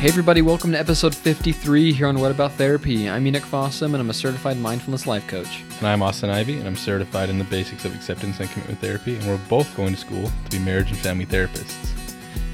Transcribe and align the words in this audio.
Hey 0.00 0.08
everybody, 0.08 0.40
welcome 0.40 0.72
to 0.72 0.78
episode 0.78 1.14
53 1.14 1.92
here 1.92 2.06
on 2.06 2.18
What 2.18 2.30
About 2.30 2.52
Therapy. 2.52 3.10
I'm 3.10 3.26
Enoch 3.26 3.42
Fossum 3.42 3.92
and 3.92 3.96
I'm 3.96 4.08
a 4.08 4.14
certified 4.14 4.56
mindfulness 4.56 5.06
life 5.06 5.28
coach. 5.28 5.62
And 5.76 5.86
I'm 5.86 6.02
Austin 6.02 6.30
Ivy, 6.30 6.56
and 6.56 6.66
I'm 6.66 6.74
certified 6.74 7.28
in 7.28 7.36
the 7.36 7.44
basics 7.44 7.84
of 7.84 7.94
acceptance 7.94 8.40
and 8.40 8.50
commitment 8.50 8.78
therapy, 8.78 9.16
and 9.16 9.26
we're 9.26 9.36
both 9.50 9.76
going 9.76 9.92
to 9.92 10.00
school 10.00 10.32
to 10.46 10.50
be 10.50 10.58
marriage 10.58 10.88
and 10.88 10.96
family 10.96 11.26
therapists. 11.26 11.92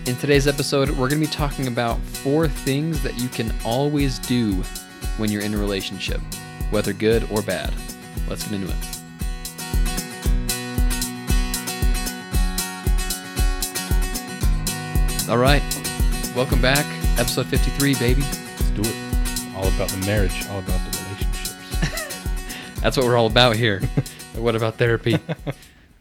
In 0.09 0.17
today's 0.17 0.49
episode, 0.49 0.91
we're 0.91 1.09
going 1.09 1.23
to 1.23 1.29
be 1.29 1.33
talking 1.33 1.69
about 1.69 2.01
four 2.01 2.49
things 2.49 3.01
that 3.05 3.17
you 3.17 3.29
can 3.29 3.55
always 3.65 4.19
do 4.19 4.55
when 5.17 5.31
you're 5.31 5.43
in 5.43 5.55
a 5.55 5.59
relationship, 5.59 6.21
whether 6.71 6.93
good 6.93 7.31
or 7.31 7.43
bad. 7.43 7.73
Let's 8.29 8.43
get 8.43 8.55
into 8.55 8.75
it. 8.75 8.77
All 15.31 15.39
right, 15.39 15.63
welcome 16.35 16.61
back. 16.61 16.96
Episode 17.19 17.47
53, 17.47 17.95
baby. 17.95 18.23
Let's 18.23 18.71
do 18.71 18.83
it. 18.85 19.57
All 19.57 19.67
about 19.69 19.89
the 19.89 20.07
marriage, 20.07 20.47
all 20.51 20.59
about 20.59 20.81
the 20.91 20.99
relationships. 21.05 22.25
That's 22.81 22.97
what 22.97 23.07
we're 23.07 23.17
all 23.17 23.27
about 23.27 23.57
here. 23.57 23.81
what 24.35 24.55
about 24.55 24.77
therapy? 24.77 25.19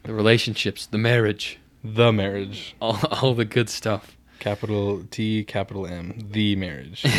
the 0.02 0.12
relationships, 0.12 0.86
the 0.86 0.98
marriage, 0.98 1.58
the 1.82 2.12
marriage. 2.12 2.76
all, 2.80 2.98
all 3.10 3.34
the 3.34 3.44
good 3.44 3.68
stuff. 3.68 4.16
Capital 4.40 5.04
T, 5.10 5.44
capital 5.44 5.86
M. 5.86 6.28
The 6.30 6.56
marriage. 6.56 7.04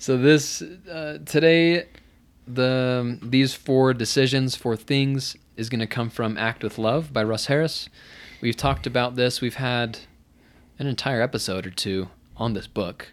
So 0.00 0.16
this 0.16 0.62
uh, 0.62 1.18
today, 1.26 1.84
the 2.48 3.18
these 3.22 3.52
four 3.52 3.92
decisions, 3.92 4.56
four 4.56 4.74
things, 4.74 5.36
is 5.58 5.68
going 5.68 5.80
to 5.80 5.86
come 5.86 6.08
from 6.08 6.38
"Act 6.38 6.62
with 6.62 6.78
Love" 6.78 7.12
by 7.12 7.22
Russ 7.22 7.46
Harris. 7.46 7.90
We've 8.40 8.56
talked 8.56 8.86
about 8.86 9.16
this. 9.16 9.42
We've 9.42 9.56
had 9.56 9.98
an 10.78 10.86
entire 10.86 11.20
episode 11.20 11.66
or 11.66 11.70
two 11.70 12.08
on 12.40 12.54
this 12.54 12.66
book. 12.66 13.12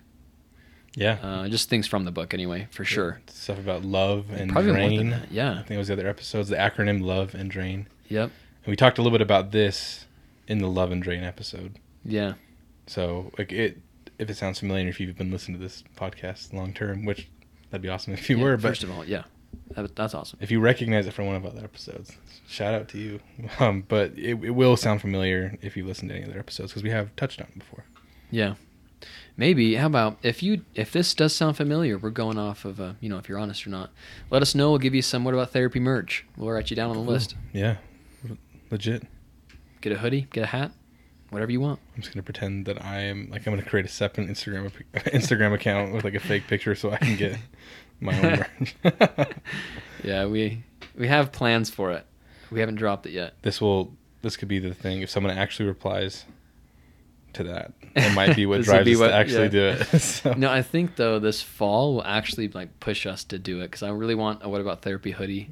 yeah. 0.95 1.17
Uh, 1.21 1.47
just 1.47 1.69
things 1.69 1.85
from 1.85 2.05
the 2.05 2.11
book, 2.11 2.33
anyway, 2.33 2.67
for 2.71 2.83
sure. 2.85 3.21
Stuff 3.27 3.59
about 3.59 3.83
love 3.85 4.31
and 4.31 4.51
Probably 4.51 4.71
drain. 4.71 5.21
Yeah. 5.29 5.51
I 5.51 5.55
think 5.57 5.71
it 5.71 5.77
was 5.77 5.87
the 5.89 5.93
other 5.93 6.07
episodes, 6.07 6.49
the 6.49 6.55
acronym 6.55 7.03
love 7.03 7.35
and 7.35 7.51
drain. 7.51 7.87
Yep. 8.07 8.31
And 8.63 8.71
we 8.71 8.75
talked 8.75 8.97
a 8.97 9.01
little 9.03 9.15
bit 9.17 9.21
about 9.21 9.51
this 9.51 10.05
in 10.47 10.57
the 10.59 10.67
love 10.67 10.91
and 10.91 11.03
drain 11.03 11.23
episode. 11.23 11.77
Yeah. 12.03 12.33
So, 12.87 13.31
like 13.37 13.51
it, 13.51 13.79
if 14.17 14.29
it 14.29 14.37
sounds 14.37 14.59
familiar, 14.59 14.87
if 14.87 14.99
you've 14.99 15.17
been 15.17 15.29
listening 15.29 15.57
to 15.59 15.63
this 15.63 15.83
podcast 15.97 16.53
long 16.53 16.73
term, 16.73 17.05
which 17.05 17.27
that'd 17.69 17.81
be 17.81 17.89
awesome 17.89 18.13
if 18.13 18.29
you 18.29 18.37
Yeah, 18.37 18.43
were. 18.43 18.57
But 18.57 18.69
first 18.69 18.83
of 18.83 18.91
all, 18.91 19.03
yeah, 19.05 19.23
that, 19.71 19.93
that's 19.95 20.13
awesome. 20.15 20.39
if 20.41 20.49
you 20.51 20.59
recognize 20.61 21.05
it 21.05 21.11
from 21.13 21.25
one 21.27 21.35
of 21.35 21.43
our 21.45 21.51
other 21.51 21.63
episodes, 21.65 22.15
shout 22.47 22.73
out 22.73 22.87
to 22.89 22.97
you. 22.97 23.19
Um, 23.59 23.83
but 23.87 24.11
it, 24.17 24.41
it 24.43 24.51
will 24.51 24.77
sound 24.77 25.01
familiar 25.01 25.57
if 25.61 25.75
you 25.77 25.85
listen 25.85 26.07
to 26.09 26.15
any 26.15 26.23
other 26.23 26.39
episodes 26.39 26.71
because 26.71 26.81
we 26.83 26.89
have 26.91 27.13
touched 27.17 27.41
on 27.41 27.47
it 27.47 27.59
before. 27.59 27.83
Yeah. 28.31 28.55
Maybe. 29.37 29.75
How 29.75 29.85
about 29.85 30.17
if 30.23 30.41
you 30.41 30.61
if 30.73 30.91
this 30.91 31.13
does 31.13 31.35
sound 31.35 31.55
familiar, 31.57 31.97
we're 31.97 32.09
going 32.09 32.37
off 32.39 32.65
of 32.65 32.81
uh, 32.81 32.93
you 32.99 33.07
know 33.07 33.17
if 33.19 33.29
you're 33.29 33.37
honest 33.37 33.65
or 33.67 33.69
not. 33.69 33.91
Let 34.31 34.41
us 34.41 34.55
know. 34.55 34.69
We'll 34.71 34.79
give 34.79 34.95
you 34.95 35.01
some 35.03 35.23
what 35.23 35.33
about 35.35 35.51
therapy 35.51 35.79
merch. 35.79 36.25
We'll 36.35 36.49
write 36.51 36.69
you 36.71 36.75
down 36.75 36.89
on 36.89 36.95
the 36.97 37.03
list. 37.11 37.35
Yeah, 37.53 37.77
legit. 38.71 39.03
Get 39.81 39.91
a 39.93 39.97
hoodie, 39.99 40.27
get 40.33 40.43
a 40.43 40.47
hat, 40.47 40.71
whatever 41.29 41.51
you 41.51 41.61
want. 41.61 41.79
I'm 41.95 42.01
just 42.01 42.13
gonna 42.13 42.23
pretend 42.23 42.65
that 42.65 42.83
I 42.83 43.01
am 43.01 43.29
like 43.29 43.45
I'm 43.45 43.53
gonna 43.53 43.61
create 43.67 43.85
a 43.85 43.89
separate 43.89 44.27
Instagram 44.27 44.71
Instagram 44.93 45.53
account 45.53 45.93
with 45.93 46.03
like 46.03 46.15
a 46.15 46.19
fake 46.19 46.47
picture 46.47 46.73
so 46.73 46.91
I 46.91 46.97
can 46.97 47.15
get 47.15 47.37
my 47.99 48.15
own 48.19 48.45
merch. 48.59 48.75
Yeah, 50.03 50.25
we 50.25 50.63
we 50.95 51.07
have 51.07 51.31
plans 51.31 51.69
for 51.69 51.91
it. 51.91 52.05
We 52.51 52.59
haven't 52.59 52.75
dropped 52.75 53.05
it 53.05 53.11
yet. 53.11 53.33
this 53.43 53.61
will 53.61 53.93
this 54.23 54.35
could 54.35 54.47
be 54.47 54.57
the 54.59 54.73
thing 54.73 55.01
if 55.01 55.09
someone 55.11 55.35
actually 55.37 55.67
replies 55.67 56.25
to 57.37 57.43
that. 57.45 57.73
It 57.95 58.13
might 58.13 58.35
be 58.35 58.45
what 58.45 58.61
drives 58.63 58.85
be 58.85 58.93
us 58.93 58.99
what- 58.99 59.07
to 59.09 59.15
actually 59.15 59.43
yeah. 59.45 59.49
do 59.49 59.65
it. 59.67 59.83
so. 60.01 60.33
No, 60.33 60.51
I 60.51 60.61
think 60.61 60.95
though 60.95 61.17
this 61.19 61.41
fall 61.41 61.95
will 61.95 62.03
actually 62.03 62.49
like 62.49 62.79
push 62.79 63.05
us 63.07 63.23
to 63.25 63.39
do 63.39 63.59
it 63.61 63.63
because 63.71 63.83
I 63.83 63.89
really 63.89 64.15
want 64.15 64.43
a 64.43 64.49
what 64.49 64.61
about 64.61 64.81
therapy 64.81 65.11
hoodie. 65.11 65.49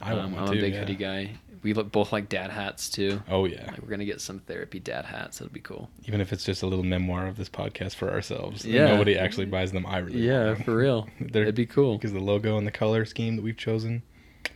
I 0.00 0.12
want 0.14 0.26
um, 0.26 0.32
one 0.34 0.42
I'm 0.44 0.52
too, 0.52 0.58
a 0.58 0.60
big 0.62 0.74
yeah. 0.74 0.80
hoodie 0.80 0.94
guy. 0.94 1.30
We 1.64 1.72
look 1.74 1.90
both 1.90 2.12
like 2.12 2.28
dad 2.28 2.50
hats 2.52 2.88
too. 2.88 3.20
Oh 3.28 3.44
yeah. 3.44 3.66
Like 3.66 3.82
we're 3.82 3.88
gonna 3.88 4.04
get 4.04 4.20
some 4.20 4.38
therapy 4.38 4.78
dad 4.78 5.04
hats. 5.04 5.40
It'll 5.40 5.52
be 5.52 5.58
cool. 5.60 5.90
Even 6.06 6.20
if 6.20 6.32
it's 6.32 6.44
just 6.44 6.62
a 6.62 6.66
little 6.66 6.84
memoir 6.84 7.26
of 7.26 7.36
this 7.36 7.48
podcast 7.48 7.96
for 7.96 8.08
ourselves. 8.12 8.64
Yeah. 8.64 8.86
Nobody 8.86 9.18
actually 9.18 9.46
buys 9.46 9.72
them. 9.72 9.84
I 9.84 9.98
really 9.98 10.20
Yeah, 10.20 10.54
for 10.54 10.76
real. 10.76 11.08
It'd 11.20 11.56
be 11.56 11.66
cool. 11.66 11.96
because 11.96 12.12
the 12.12 12.20
logo 12.20 12.56
and 12.58 12.66
the 12.66 12.70
color 12.70 13.04
scheme 13.04 13.34
that 13.34 13.42
we've 13.42 13.56
chosen 13.56 14.02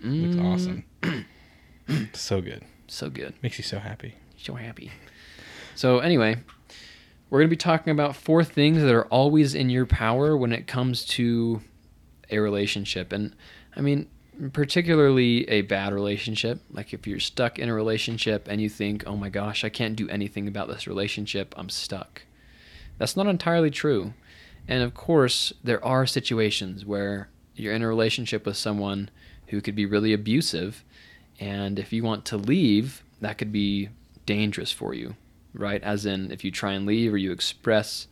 looks 0.00 0.36
Mm, 0.36 0.44
awesome. 0.54 0.84
so 2.12 2.40
good. 2.40 2.62
So 2.86 3.10
good. 3.10 3.34
Makes 3.42 3.58
you 3.58 3.64
so 3.64 3.78
happy. 3.80 4.14
So 4.36 4.54
happy. 4.54 4.90
So 5.74 5.98
anyway, 5.98 6.36
we're 7.30 7.40
going 7.40 7.48
to 7.48 7.50
be 7.50 7.56
talking 7.56 7.90
about 7.90 8.16
four 8.16 8.44
things 8.44 8.82
that 8.82 8.94
are 8.94 9.06
always 9.06 9.54
in 9.54 9.70
your 9.70 9.86
power 9.86 10.36
when 10.36 10.52
it 10.52 10.66
comes 10.66 11.04
to 11.06 11.62
a 12.30 12.38
relationship. 12.38 13.12
And 13.12 13.34
I 13.76 13.80
mean, 13.80 14.08
particularly 14.52 15.48
a 15.48 15.62
bad 15.62 15.92
relationship. 15.92 16.60
Like 16.70 16.92
if 16.92 17.06
you're 17.06 17.20
stuck 17.20 17.58
in 17.58 17.68
a 17.68 17.74
relationship 17.74 18.48
and 18.48 18.60
you 18.60 18.68
think, 18.68 19.04
"Oh 19.06 19.16
my 19.16 19.28
gosh, 19.28 19.64
I 19.64 19.68
can't 19.68 19.96
do 19.96 20.08
anything 20.08 20.48
about 20.48 20.68
this 20.68 20.86
relationship. 20.86 21.54
I'm 21.56 21.68
stuck." 21.68 22.22
That's 22.98 23.16
not 23.16 23.26
entirely 23.26 23.70
true. 23.70 24.14
And 24.68 24.82
of 24.82 24.94
course, 24.94 25.52
there 25.64 25.84
are 25.84 26.06
situations 26.06 26.84
where 26.84 27.28
you're 27.54 27.74
in 27.74 27.82
a 27.82 27.88
relationship 27.88 28.46
with 28.46 28.56
someone 28.56 29.10
who 29.48 29.60
could 29.60 29.74
be 29.74 29.86
really 29.86 30.12
abusive 30.12 30.84
and 31.42 31.78
if 31.78 31.92
you 31.92 32.04
want 32.04 32.24
to 32.26 32.36
leave, 32.36 33.02
that 33.20 33.38
could 33.38 33.50
be 33.50 33.88
dangerous 34.26 34.70
for 34.70 34.94
you, 34.94 35.16
right? 35.54 35.82
As 35.82 36.06
in, 36.06 36.30
if 36.30 36.44
you 36.44 36.50
try 36.50 36.72
and 36.72 36.86
leave 36.86 37.12
or 37.12 37.18
you 37.18 37.32
express 37.32 38.06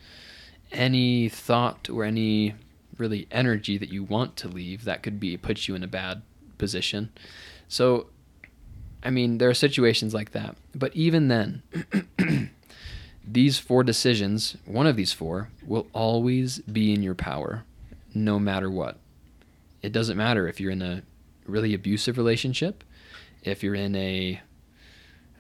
any 0.73 1.29
thought 1.29 1.89
or 1.91 2.05
any 2.05 2.55
really 2.99 3.27
energy 3.31 3.79
that 3.79 3.89
you 3.89 4.05
want 4.05 4.37
to 4.37 4.49
leave, 4.49 4.85
that 4.85 5.03
could 5.03 5.19
be 5.19 5.37
put 5.37 5.67
you 5.67 5.75
in 5.75 5.83
a 5.83 5.89
bad 5.89 6.23
position. 6.59 7.11
So, 7.69 8.07
I 9.03 9.11
mean, 9.11 9.39
there 9.39 9.49
are 9.49 9.55
situations 9.55 10.13
like 10.13 10.33
that. 10.33 10.57
But 10.75 10.95
even 10.95 11.29
then, 11.29 11.63
these 13.27 13.59
four 13.59 13.83
decisions, 13.83 14.57
one 14.65 14.87
of 14.87 14.97
these 14.97 15.13
four, 15.13 15.49
will 15.67 15.87
always 15.93 16.59
be 16.61 16.93
in 16.93 17.03
your 17.03 17.15
power, 17.15 17.65
no 18.15 18.39
matter 18.39 18.71
what. 18.71 18.99
It 19.83 19.93
doesn't 19.93 20.17
matter 20.17 20.47
if 20.47 20.61
you're 20.61 20.73
in 20.73 20.83
a 20.83 21.03
really 21.47 21.73
abusive 21.75 22.19
relationship, 22.19 22.85
if 23.43 23.63
you're 23.63 23.75
in 23.75 23.97
a 23.97 24.41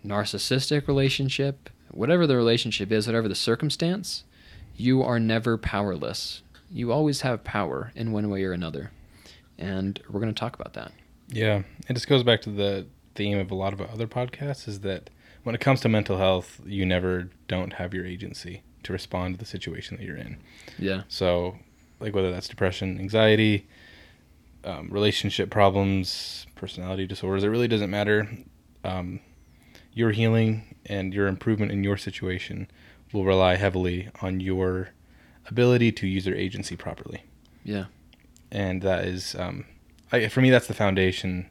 narcissistic 0.04 0.88
relationship, 0.88 1.68
whatever 1.90 2.26
the 2.26 2.36
relationship 2.36 2.90
is, 2.92 3.06
whatever 3.06 3.28
the 3.28 3.34
circumstance, 3.34 4.24
you 4.76 5.02
are 5.02 5.20
never 5.20 5.58
powerless. 5.58 6.42
You 6.70 6.92
always 6.92 7.22
have 7.22 7.44
power 7.44 7.92
in 7.94 8.12
one 8.12 8.30
way 8.30 8.44
or 8.44 8.52
another. 8.52 8.90
And 9.58 10.00
we're 10.08 10.20
going 10.20 10.32
to 10.32 10.38
talk 10.38 10.54
about 10.58 10.74
that. 10.74 10.92
Yeah. 11.28 11.62
It 11.88 11.94
just 11.94 12.08
goes 12.08 12.22
back 12.22 12.40
to 12.42 12.50
the 12.50 12.86
theme 13.14 13.38
of 13.38 13.50
a 13.50 13.54
lot 13.54 13.72
of 13.72 13.80
other 13.80 14.06
podcasts 14.06 14.66
is 14.66 14.80
that 14.80 15.10
when 15.42 15.54
it 15.54 15.60
comes 15.60 15.80
to 15.80 15.88
mental 15.88 16.18
health, 16.18 16.60
you 16.64 16.84
never 16.86 17.28
don't 17.48 17.74
have 17.74 17.94
your 17.94 18.04
agency 18.04 18.62
to 18.82 18.92
respond 18.92 19.34
to 19.34 19.38
the 19.38 19.46
situation 19.46 19.96
that 19.96 20.04
you're 20.04 20.16
in. 20.16 20.38
Yeah. 20.78 21.02
So, 21.08 21.58
like 21.98 22.14
whether 22.14 22.30
that's 22.30 22.48
depression, 22.48 22.98
anxiety, 22.98 23.66
um, 24.64 24.88
relationship 24.90 25.50
problems, 25.50 26.46
personality 26.54 27.06
disorders, 27.06 27.44
it 27.44 27.48
really 27.48 27.68
doesn't 27.68 27.90
matter. 27.90 28.28
Um, 28.84 29.20
your 30.00 30.10
healing 30.20 30.74
and 30.86 31.14
your 31.14 31.26
improvement 31.28 31.70
in 31.70 31.84
your 31.84 31.96
situation 31.96 32.56
will 33.12 33.24
rely 33.24 33.54
heavily 33.56 34.08
on 34.20 34.40
your 34.40 34.90
ability 35.46 35.92
to 35.92 36.06
use 36.06 36.26
your 36.26 36.36
agency 36.36 36.76
properly. 36.76 37.20
Yeah. 37.64 37.84
And 38.50 38.82
that 38.82 39.04
is, 39.04 39.34
um, 39.36 39.64
I, 40.12 40.26
for 40.28 40.40
me, 40.40 40.50
that's 40.50 40.66
the 40.66 40.74
foundation 40.74 41.48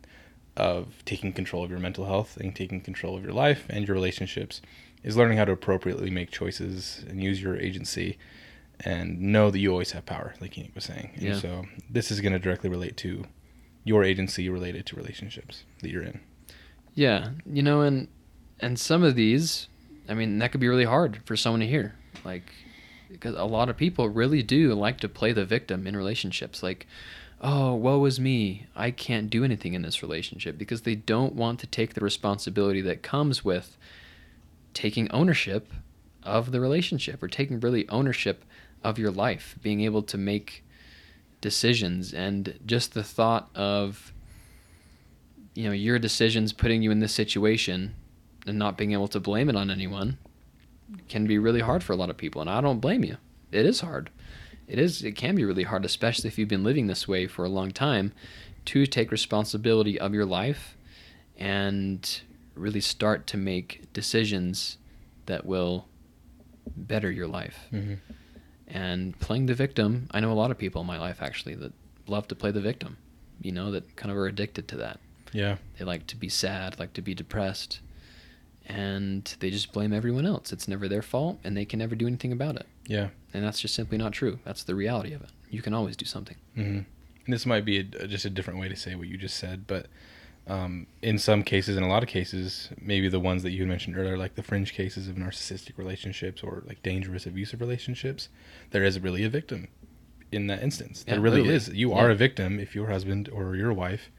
of 0.58 1.04
taking 1.06 1.32
control 1.32 1.64
of 1.64 1.70
your 1.70 1.80
mental 1.80 2.06
health 2.06 2.36
and 2.38 2.54
taking 2.56 2.82
control 2.82 3.16
of 3.18 3.24
your 3.24 3.34
life 3.34 3.66
and 3.70 3.88
your 3.88 3.96
relationships 3.96 4.62
is 5.04 5.16
learning 5.16 5.38
how 5.38 5.46
to 5.46 5.54
appropriately 5.54 6.10
make 6.10 6.30
choices 6.32 7.06
and 7.08 7.24
use 7.24 7.42
your 7.42 7.56
agency 7.58 8.18
and 8.82 9.20
know 9.20 9.50
that 9.52 9.60
you 9.60 9.72
always 9.72 9.92
have 9.92 10.06
power, 10.06 10.34
like 10.42 10.58
Enoch 10.58 10.72
was 10.76 10.86
saying. 10.86 11.12
And 11.16 11.24
Yeah. 11.24 11.40
so 11.40 11.66
this 11.90 12.12
is 12.12 12.20
going 12.20 12.34
to 12.34 12.40
directly 12.40 12.70
relate 12.70 12.98
to 12.98 13.24
your 13.86 14.04
agency 14.04 14.50
related 14.50 14.86
to 14.88 14.96
relationships 14.96 15.64
that 15.82 15.90
you're 15.92 16.04
in. 16.04 16.20
Yeah, 16.96 17.30
you 17.46 17.62
know, 17.62 17.82
and 17.82 18.08
and 18.60 18.80
some 18.80 19.04
of 19.04 19.16
these, 19.16 19.68
I 20.08 20.14
mean, 20.14 20.40
that 20.40 20.52
could 20.52 20.62
be 20.62 20.68
really 20.68 20.86
hard 20.86 21.22
for 21.26 21.36
someone 21.36 21.62
to 21.62 21.68
hear. 21.68 21.96
Like, 22.24 22.52
because 23.10 23.36
a 23.36 23.44
lot 23.44 23.70
of 23.70 23.78
people 23.78 24.10
really 24.10 24.44
do 24.44 24.74
like 24.74 25.00
to 25.00 25.10
play 25.10 25.32
the 25.32 25.46
victim 25.46 25.88
in 25.88 25.96
relationships. 25.96 26.62
Like, 26.62 26.88
oh, 27.42 27.74
woe 27.74 28.04
is 28.06 28.20
me, 28.20 28.68
I 28.76 28.92
can't 28.92 29.30
do 29.30 29.44
anything 29.44 29.74
in 29.74 29.82
this 29.82 30.04
relationship 30.04 30.58
because 30.58 30.82
they 30.82 30.96
don't 30.96 31.36
want 31.36 31.60
to 31.60 31.68
take 31.68 31.94
the 31.94 32.02
responsibility 32.02 32.82
that 32.82 33.02
comes 33.02 33.44
with 33.46 33.78
taking 34.74 35.10
ownership 35.12 35.72
of 36.24 36.52
the 36.52 36.60
relationship 36.60 37.24
or 37.24 37.28
taking 37.28 37.60
really 37.60 37.88
ownership 37.90 38.44
of 38.84 39.00
your 39.00 39.12
life, 39.12 39.58
being 39.62 39.82
able 39.82 40.04
to 40.04 40.18
make 40.18 40.64
decisions 41.42 42.14
and 42.14 42.60
just 42.66 42.94
the 42.94 43.04
thought 43.04 43.50
of 43.56 44.14
you 45.56 45.66
know 45.66 45.72
your 45.72 45.98
decisions 45.98 46.54
putting 46.54 46.82
you 46.82 46.92
in 46.92 47.00
this 47.00 47.14
situation 47.14 47.96
and 48.50 48.60
not 48.60 48.78
being 48.78 48.92
able 48.92 49.08
to 49.08 49.20
blame 49.20 49.50
it 49.50 49.56
on 49.56 49.70
anyone 49.72 50.18
can 51.08 51.26
be 51.28 51.38
really 51.38 51.60
hard 51.62 51.84
for 51.84 51.94
a 51.94 51.96
lot 51.96 52.10
of 52.10 52.18
people 52.18 52.42
and 52.42 52.50
I 52.50 52.62
don't 52.62 52.80
blame 52.80 53.04
you. 53.04 53.18
it 53.52 53.66
is 53.66 53.82
hard. 53.82 54.10
It 54.68 54.78
is. 54.78 55.04
It 55.04 55.14
can 55.14 55.36
be 55.36 55.44
really 55.46 55.64
hard, 55.64 55.84
especially 55.86 56.28
if 56.28 56.38
you've 56.38 56.48
been 56.50 56.64
living 56.64 56.86
this 56.86 57.08
way 57.08 57.26
for 57.26 57.44
a 57.44 57.50
long 57.50 57.72
time, 57.72 58.12
to 58.66 58.86
take 58.86 59.12
responsibility 59.12 60.00
of 60.00 60.14
your 60.14 60.28
life 60.28 60.78
and 61.38 62.22
really 62.54 62.82
start 62.82 63.26
to 63.28 63.38
make 63.38 63.92
decisions 63.94 64.78
that 65.26 65.46
will 65.46 65.88
better 66.76 67.10
your 67.12 67.28
life. 67.28 67.68
hmm 67.72 67.96
And 68.68 69.20
playing 69.20 69.48
the 69.48 69.56
victim, 69.56 70.08
I 70.12 70.20
know 70.20 70.32
a 70.32 70.34
lot 70.34 70.52
of 70.52 70.58
people 70.60 70.82
in 70.82 70.88
my 70.88 71.00
life 71.00 71.20
actually 71.22 71.56
that 71.56 71.74
love 72.08 72.28
to 72.28 72.36
play 72.36 72.52
the 72.52 72.62
victim. 72.62 72.98
You 73.42 73.52
know, 73.54 73.72
that 73.72 73.96
kind 73.96 74.12
of 74.12 74.18
are 74.18 74.28
addicted 74.28 74.68
to 74.68 74.78
that. 74.78 75.00
Yeah. 75.32 75.56
They 75.78 75.86
like 75.86 76.06
to 76.08 76.16
be 76.16 76.30
sad, 76.30 76.78
like 76.80 76.94
to 76.94 77.02
be 77.02 77.16
depressed, 77.16 77.80
and 78.70 79.36
they 79.40 79.50
just 79.50 79.74
blame 79.74 79.92
everyone 79.92 80.26
else. 80.26 80.54
It's 80.54 80.68
never 80.68 80.88
their 80.88 81.02
fault, 81.02 81.40
and 81.44 81.58
they 81.58 81.66
can 81.66 81.80
never 81.80 81.96
do 81.96 82.08
anything 82.08 82.32
about 82.32 82.56
it. 82.56 82.68
Yeah. 82.88 83.10
And 83.34 83.44
that's 83.44 83.60
just 83.60 83.76
simply 83.76 83.98
not 83.98 84.14
true. 84.14 84.40
That's 84.46 84.64
the 84.64 84.76
reality 84.76 85.12
of 85.14 85.22
it. 85.22 85.30
You 85.50 85.62
can 85.62 85.74
always 85.74 85.98
do 85.98 86.06
something. 86.06 86.38
hmm 86.54 86.62
And 86.62 86.86
this 87.28 87.46
might 87.46 87.66
be 87.66 87.80
a, 87.80 87.84
just 87.84 88.26
a 88.26 88.30
different 88.30 88.60
way 88.60 88.70
to 88.70 88.76
say 88.76 88.96
what 88.96 89.08
you 89.08 89.18
just 89.18 89.38
said, 89.38 89.66
but 89.68 89.88
um, 90.48 90.88
in 91.02 91.18
some 91.20 91.44
cases, 91.44 91.78
in 91.78 91.84
a 91.84 91.88
lot 91.88 92.02
of 92.04 92.10
cases, 92.10 92.70
maybe 92.80 93.10
the 93.10 93.20
ones 93.20 93.44
that 93.44 93.52
you 93.52 93.60
had 93.60 93.68
mentioned 93.70 93.98
earlier, 93.98 94.18
like 94.18 94.36
the 94.36 94.44
fringe 94.44 94.74
cases 94.74 95.08
of 95.08 95.16
narcissistic 95.16 95.78
relationships 95.78 96.42
or 96.44 96.64
like 96.66 96.82
dangerous 96.84 97.26
abusive 97.26 97.62
relationships, 97.62 98.30
there 98.72 98.84
is 98.84 99.00
really 99.00 99.24
a 99.24 99.30
victim 99.30 99.68
in 100.32 100.48
that 100.48 100.62
instance. 100.62 101.04
Yeah, 101.08 101.16
there 101.16 101.22
really 101.22 101.48
is. 101.48 101.70
You 101.70 101.94
are 101.94 102.10
a 102.10 102.16
victim 102.16 102.60
if 102.60 102.76
your 102.76 102.88
husband 102.88 103.30
or 103.30 103.56
your 103.56 103.74
wife 103.74 104.10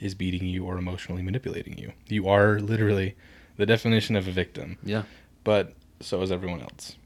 is 0.00 0.14
beating 0.14 0.46
you 0.46 0.64
or 0.64 0.78
emotionally 0.78 1.22
manipulating 1.22 1.76
you. 1.78 1.92
You 2.08 2.28
are 2.28 2.60
literally 2.60 3.16
the 3.58 3.66
definition 3.66 4.16
of 4.16 4.26
a 4.26 4.30
victim 4.30 4.78
Yeah. 4.82 5.02
but 5.44 5.74
so 6.00 6.22
is 6.22 6.32
everyone 6.32 6.62
else 6.62 6.96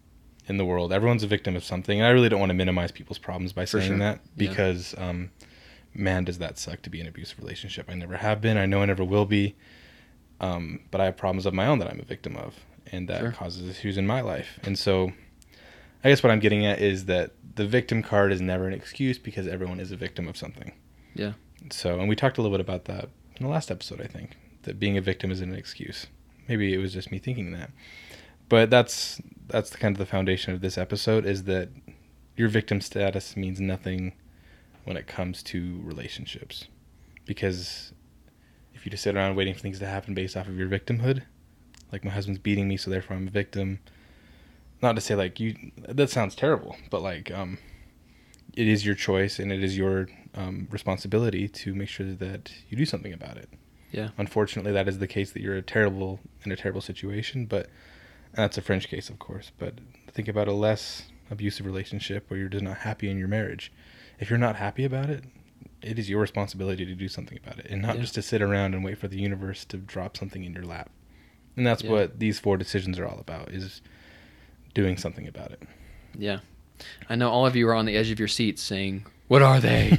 in 0.49 0.57
the 0.59 0.65
world. 0.65 0.93
Everyone's 0.93 1.23
a 1.23 1.27
victim 1.27 1.57
of 1.57 1.65
something, 1.65 1.99
and 1.99 2.07
I 2.07 2.11
really 2.11 2.29
don't 2.29 2.41
want 2.41 2.51
to 2.51 2.55
minimize 2.55 2.93
people's 2.93 3.19
problems 3.19 3.53
by 3.53 3.65
For 3.65 3.81
saying 3.81 3.91
sure. 3.93 3.99
that 3.99 4.21
Yeah. 4.37 4.49
because, 4.49 4.95
um, 4.99 5.31
man, 5.95 6.25
does 6.25 6.39
that 6.39 6.59
suck 6.59 6.83
to 6.83 6.91
be 6.91 7.01
in 7.01 7.07
an 7.07 7.11
abusive 7.11 7.39
relationship. 7.39 7.87
I 7.91 7.95
never 7.95 8.17
have 8.17 8.41
been. 8.41 8.57
I 8.57 8.67
know 8.67 8.83
I 8.83 8.87
never 8.87 9.05
will 9.05 9.25
be. 9.27 9.55
Um, 10.41 10.81
but 10.91 11.01
I 11.01 11.05
have 11.07 11.17
problems 11.17 11.47
of 11.47 11.55
my 11.55 11.67
own 11.67 11.79
that 11.79 11.89
I'm 11.89 12.01
a 12.01 12.05
victim 12.05 12.37
of, 12.37 12.55
and 12.91 13.09
that 13.09 13.21
Sure. 13.21 13.31
causes 13.33 13.69
issues 13.69 13.97
in 13.97 14.07
my 14.07 14.21
life. 14.21 14.59
And 14.65 14.77
so, 14.79 15.13
I 16.03 16.09
guess 16.09 16.23
what 16.23 16.33
I'm 16.33 16.41
getting 16.41 16.67
at 16.67 16.81
is 16.81 17.05
that 17.07 17.31
the 17.55 17.67
victim 17.67 18.03
card 18.03 18.33
is 18.33 18.41
never 18.41 18.67
an 18.67 18.75
excuse 18.75 19.19
because 19.19 19.47
everyone 19.47 19.79
is 19.79 19.93
a 19.93 19.97
victim 19.97 20.27
of 20.27 20.37
something. 20.37 20.73
Yeah. 21.15 21.35
So, 21.71 22.01
and 22.01 22.09
we 22.09 22.17
talked 22.17 22.39
a 22.39 22.43
little 22.43 22.57
bit 22.57 22.61
about 22.61 22.87
that 22.87 23.09
in 23.37 23.47
the 23.47 23.53
last 23.53 23.71
episode, 23.71 24.01
I 24.01 24.07
think, 24.09 24.37
that 24.65 24.81
being 24.81 24.97
a 24.99 25.01
victim 25.01 25.31
isn't 25.31 25.49
an 25.49 25.57
excuse. 25.57 26.09
Maybe 26.49 26.75
it 26.75 26.79
was 26.79 26.93
just 26.93 27.11
me 27.11 27.19
thinking 27.19 27.53
that. 27.53 27.71
But 28.49 28.71
that's 28.71 29.21
that's 29.49 29.71
the 29.71 29.79
kind 29.79 29.95
of 29.95 29.99
the 29.99 30.07
foundation 30.07 30.53
of 30.55 30.61
this 30.61 30.79
episode 30.79 31.25
is 31.27 31.45
that 31.45 31.69
your 32.37 32.49
victim 32.49 32.81
status 32.81 33.37
means 33.37 33.61
nothing 33.61 34.13
when 34.85 34.97
it 34.97 35.07
comes 35.07 35.43
to 35.45 35.81
relationships. 35.83 36.67
Because 37.25 37.93
if 38.75 38.85
you 38.85 38.91
just 38.91 39.03
sit 39.03 39.17
around 39.17 39.37
waiting 39.37 39.55
for 39.55 39.61
things 39.61 39.79
to 39.79 39.87
happen 39.87 40.15
based 40.15 40.37
off 40.37 40.49
of 40.49 40.59
your 40.59 40.69
victimhood, 40.69 41.23
like 41.93 42.05
my 42.05 42.11
husband's 42.11 42.41
beating 42.41 42.69
me, 42.69 42.77
so 42.77 42.91
therefore 42.91 43.17
I'm 43.17 43.29
a 43.29 43.31
victim. 43.31 43.79
Not 44.81 44.97
to 44.97 45.01
say 45.01 45.15
like 45.15 45.39
you 45.39 45.55
that 45.89 46.11
sounds 46.11 46.35
terrible, 46.35 46.77
but 46.91 47.03
like 47.03 47.31
um 47.31 47.59
it 48.55 48.69
is 48.69 48.85
your 48.85 48.95
choice 48.95 49.39
and 49.39 49.53
it 49.53 49.63
is 49.63 49.77
your 49.79 50.09
um, 50.35 50.69
responsibility 50.71 51.49
to 51.49 51.75
make 51.75 51.89
sure 51.89 52.13
that 52.15 52.53
you 52.69 52.77
do 52.77 52.85
something 52.85 53.13
about 53.13 53.37
it. 53.37 53.49
Yeah. 53.93 54.09
Unfortunately, 54.19 54.73
that 54.73 54.89
is 54.89 54.99
the 54.99 55.07
case 55.07 55.31
that 55.33 55.43
you're 55.43 55.55
a 55.57 55.63
terrible 55.63 56.19
in 56.45 56.51
a 56.51 56.57
terrible 56.57 56.81
situation, 56.81 57.47
but 57.47 57.69
that's 58.35 58.59
a 58.59 58.63
French 58.63 58.89
case, 58.89 59.09
of 59.11 59.19
course. 59.19 59.53
But 59.59 59.75
think 60.11 60.27
about 60.29 60.49
a 60.49 60.53
less 60.53 61.05
abusive 61.31 61.67
relationship 61.67 62.29
where 62.29 62.41
you're 62.41 62.49
just 62.49 62.65
not 62.65 62.79
happy 62.79 63.09
in 63.11 63.19
your 63.19 63.29
marriage. 63.29 63.71
If 64.19 64.31
you're 64.31 64.39
not 64.39 64.57
happy 64.57 64.85
about 64.85 65.11
it, 65.11 65.25
it 65.83 65.99
is 65.99 66.09
your 66.09 66.21
responsibility 66.21 66.85
to 66.87 66.95
do 66.95 67.09
something 67.09 67.39
about 67.45 67.59
it, 67.59 67.67
and 67.71 67.83
not 67.83 67.97
Yeah. 67.97 68.01
just 68.03 68.15
to 68.15 68.23
sit 68.23 68.41
around 68.43 68.75
and 68.75 68.83
wait 68.83 68.99
for 68.99 69.09
the 69.09 69.19
universe 69.19 69.65
to 69.67 69.77
drop 69.77 70.17
something 70.17 70.43
in 70.45 70.53
your 70.55 70.65
lap. 70.65 70.91
And 71.57 71.67
that's 71.67 71.83
Yeah. 71.83 71.91
what 71.91 72.19
these 72.19 72.39
four 72.41 72.57
decisions 72.57 72.99
are 72.99 73.07
all 73.07 73.19
about: 73.21 73.51
is 73.53 73.83
doing 74.75 74.97
something 74.97 75.29
about 75.29 75.51
it. 75.53 75.63
Yeah. 76.17 76.41
I 77.11 77.15
know 77.17 77.29
all 77.31 77.47
of 77.47 77.55
you 77.57 77.69
are 77.69 77.75
on 77.75 77.85
the 77.85 77.97
edge 77.97 78.11
of 78.11 78.19
your 78.19 78.29
seats 78.29 78.63
saying, 78.63 79.05
What 79.29 79.43
are 79.43 79.61
they? 79.61 79.99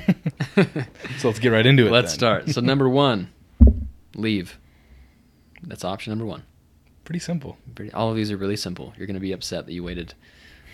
So 1.19 1.27
let's 1.27 1.39
get 1.39 1.49
right 1.49 1.65
into 1.65 1.87
it. 1.87 1.91
Let's 1.91 2.11
then. 2.13 2.19
start. 2.19 2.49
So, 2.49 2.61
number 2.71 2.87
one, 2.89 3.29
leave. 4.15 4.57
That's 5.63 5.83
option 5.85 6.11
number 6.11 6.25
one. 6.25 6.43
Pretty 7.05 7.19
simple. 7.19 7.57
Pretty, 7.75 7.91
all 7.93 8.09
of 8.09 8.15
these 8.15 8.31
are 8.31 8.37
really 8.37 8.55
simple. 8.55 8.93
You're 8.97 9.07
going 9.07 9.15
to 9.15 9.19
be 9.21 9.31
upset 9.33 9.65
that 9.65 9.73
you 9.73 9.83
waited 9.83 10.13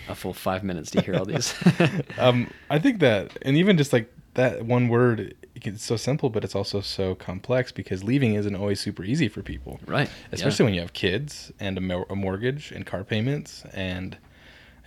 a 0.08 0.16
full 0.16 0.34
five 0.34 0.64
minutes 0.64 0.92
to 0.92 1.02
hear 1.02 1.16
all 1.16 1.26
these. 1.26 1.54
um, 2.18 2.50
I 2.70 2.80
think 2.80 3.00
that, 3.00 3.38
and 3.42 3.56
even 3.58 3.78
just 3.78 3.94
like 3.94 4.12
that 4.36 4.66
one 4.66 4.88
word, 4.88 5.36
it's 5.56 5.84
so 5.84 5.96
simple, 5.96 6.30
but 6.30 6.44
it's 6.44 6.56
also 6.56 6.82
so 6.82 7.16
complex 7.16 7.72
because 7.72 8.04
leaving 8.04 8.36
isn't 8.36 8.56
always 8.56 8.80
super 8.80 9.04
easy 9.04 9.28
for 9.28 9.42
people, 9.42 9.80
right. 9.86 10.10
especially 10.32 10.66
when 10.66 10.74
you 10.74 10.82
have 10.82 10.94
kids 10.94 11.52
and 11.60 11.78
a, 11.78 12.12
a 12.12 12.16
mortgage 12.16 12.72
and 12.72 12.86
car 12.86 13.04
payments. 13.04 13.64
And 13.74 14.18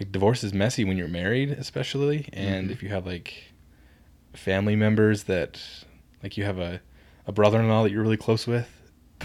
like 0.01 0.11
divorce 0.13 0.43
is 0.45 0.53
messy 0.55 0.85
when 0.85 0.97
you're 0.97 1.09
married, 1.09 1.51
especially. 1.51 2.29
And 2.33 2.69
Mhm. 2.69 2.73
if 2.73 2.83
you 2.83 2.89
have 2.89 3.05
like 3.07 3.53
family 4.33 4.77
members 4.77 5.25
that, 5.25 5.61
like, 6.23 6.37
you 6.37 6.45
have 6.45 6.59
a, 6.59 6.81
a 7.27 7.33
brother 7.33 7.61
in 7.61 7.69
law 7.69 7.83
that 7.83 7.91
you're 7.93 8.03
really 8.03 8.17
close 8.17 8.47
with, 8.47 8.69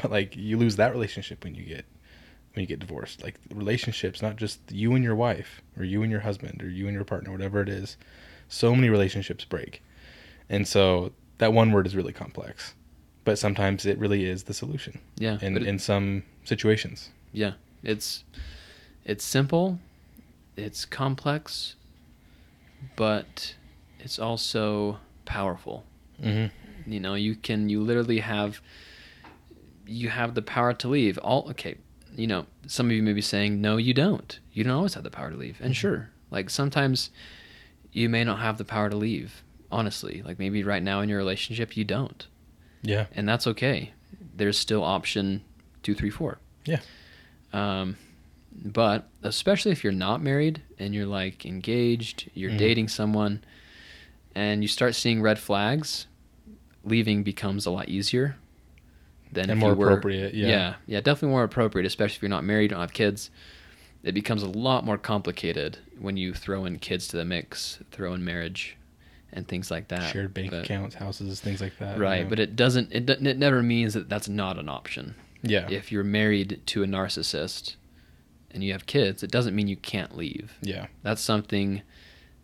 but 0.01 0.11
like 0.11 0.35
you 0.35 0.57
lose 0.57 0.75
that 0.77 0.91
relationship 0.91 1.43
when 1.43 1.55
you 1.55 1.63
get 1.63 1.85
when 2.53 2.61
you 2.63 2.67
get 2.67 2.79
divorced. 2.79 3.23
Like 3.23 3.35
relationships, 3.53 4.21
not 4.21 4.35
just 4.35 4.59
you 4.71 4.93
and 4.95 5.03
your 5.03 5.15
wife 5.15 5.61
or 5.77 5.83
you 5.83 6.01
and 6.03 6.11
your 6.11 6.21
husband 6.21 6.61
or 6.63 6.69
you 6.69 6.85
and 6.87 6.93
your 6.95 7.03
partner, 7.05 7.31
whatever 7.31 7.61
it 7.61 7.69
is. 7.69 7.97
So 8.49 8.73
many 8.73 8.89
relationships 8.89 9.45
break. 9.45 9.83
And 10.49 10.67
so 10.67 11.11
that 11.39 11.53
one 11.53 11.71
word 11.71 11.85
is 11.85 11.95
really 11.95 12.13
complex. 12.13 12.73
But 13.25 13.37
sometimes 13.37 13.85
it 13.85 13.97
really 13.99 14.25
is 14.25 14.43
the 14.43 14.53
solution 14.53 14.99
Yeah. 15.17 15.37
in, 15.41 15.57
it- 15.57 15.63
in 15.67 15.79
some 15.79 16.23
situations. 16.45 17.09
Yeah, 17.33 17.53
it's 17.83 18.23
it's 19.05 19.23
simple, 19.23 19.79
it's 20.55 20.85
complex, 20.85 21.75
but 22.95 23.55
it's 23.99 24.17
also 24.19 24.97
powerful. 25.25 25.85
Mm-hmm. 26.21 26.47
You 26.87 26.99
know, 26.99 27.15
you 27.15 27.35
can 27.35 27.69
you 27.69 27.81
literally 27.81 28.19
have 28.19 28.61
you 29.85 30.09
have 30.09 30.33
the 30.35 30.41
power 30.41 30.73
to 30.73 30.87
leave. 30.87 31.17
All 31.19 31.47
okay, 31.51 31.75
you 32.15 32.27
know, 32.27 32.45
some 32.65 32.87
of 32.87 32.91
you 32.93 33.03
may 33.03 33.13
be 33.13 33.21
saying, 33.21 33.59
"No, 33.61 33.77
you 33.77 33.93
don't. 33.93 34.39
You 34.53 34.63
don't 34.63 34.73
always 34.73 34.93
have 34.95 35.03
the 35.03 35.09
power 35.11 35.29
to 35.31 35.37
leave." 35.37 35.59
And 35.61 35.73
Mhm. 35.73 35.77
sure, 35.77 36.09
like 36.31 36.49
sometimes 36.49 37.09
you 37.91 38.09
may 38.09 38.23
not 38.23 38.39
have 38.39 38.57
the 38.57 38.65
power 38.65 38.89
to 38.89 38.95
leave. 38.95 39.43
Honestly, 39.69 40.21
like 40.23 40.39
maybe 40.39 40.63
right 40.63 40.81
now 40.81 41.01
in 41.01 41.09
your 41.09 41.17
relationship 41.17 41.75
you 41.75 41.83
don't. 41.83 42.25
Yeah. 42.83 43.07
and 43.13 43.27
that's 43.27 43.47
okay. 43.47 43.91
There's 44.37 44.57
still 44.57 44.83
option 44.83 45.41
two, 45.83 45.93
three, 45.95 46.11
four. 46.11 46.37
Yeah. 46.63 46.79
Um, 47.51 47.97
but 48.53 49.09
especially 49.23 49.71
if 49.71 49.83
you're 49.83 49.91
not 49.91 50.21
married 50.21 50.61
and 50.79 50.93
you're 50.93 51.07
like 51.07 51.45
engaged, 51.45 52.29
you're 52.33 52.51
Mhm. 52.51 52.57
dating 52.59 52.87
someone, 52.89 53.43
and 54.35 54.61
you 54.61 54.67
start 54.69 54.95
seeing 54.95 55.21
red 55.21 55.37
flags, 55.39 56.05
leaving 56.87 57.23
becomes 57.23 57.65
a 57.65 57.71
lot 57.71 57.89
easier 57.89 58.35
than 59.31 59.49
And 59.49 59.59
more 59.59 59.73
were- 59.75 59.87
appropriate, 59.87 60.33
yeah. 60.33 60.47
yeah, 60.47 60.73
yeah, 60.85 61.01
definitely 61.01 61.29
more 61.29 61.43
appropriate. 61.43 61.85
Especially 61.85 62.15
if 62.17 62.21
you're 62.21 62.29
not 62.29 62.43
married, 62.43 62.63
you 62.63 62.69
don't 62.69 62.79
have 62.79 62.93
kids. 62.93 63.29
It 64.03 64.13
becomes 64.13 64.41
a 64.43 64.47
lot 64.47 64.85
more 64.85 64.97
complicated 64.97 65.79
when 65.99 66.15
you 66.17 66.33
throw 66.33 66.65
in 66.65 66.79
kids 66.79 67.07
to 67.09 67.17
the 67.17 67.25
mix, 67.25 67.79
throw 67.91 68.13
in 68.13 68.23
marriage, 68.23 68.77
and 69.33 69.45
things 69.47 69.69
like 69.69 69.89
that. 69.89 70.11
Shared 70.13 70.33
bank 70.33 70.51
But- 70.51 70.63
accounts, 70.63 70.95
houses, 70.95 71.41
things 71.41 71.59
like 71.61 71.77
that. 71.79 71.99
right 71.99 72.27
but 72.29 72.39
it 72.39 72.55
doesn't 72.55 72.93
it, 72.93 73.09
it 73.09 73.37
never 73.37 73.61
means 73.61 73.93
that 73.95 74.07
that's 74.07 74.29
not 74.29 74.57
an 74.57 74.69
option 74.69 75.15
yeah. 75.43 75.67
if 75.69 75.91
you're 75.91 76.03
married 76.05 76.61
to 76.67 76.83
a 76.83 76.85
narcissist 76.87 77.75
and 78.51 78.63
you 78.63 78.71
have 78.71 78.85
kids 78.85 79.23
it 79.23 79.31
doesn't 79.31 79.53
mean 79.55 79.67
you 79.67 79.75
can't 79.75 80.15
leave 80.15 80.57
Yeah. 80.61 80.87
that's 81.03 81.21
something 81.21 81.81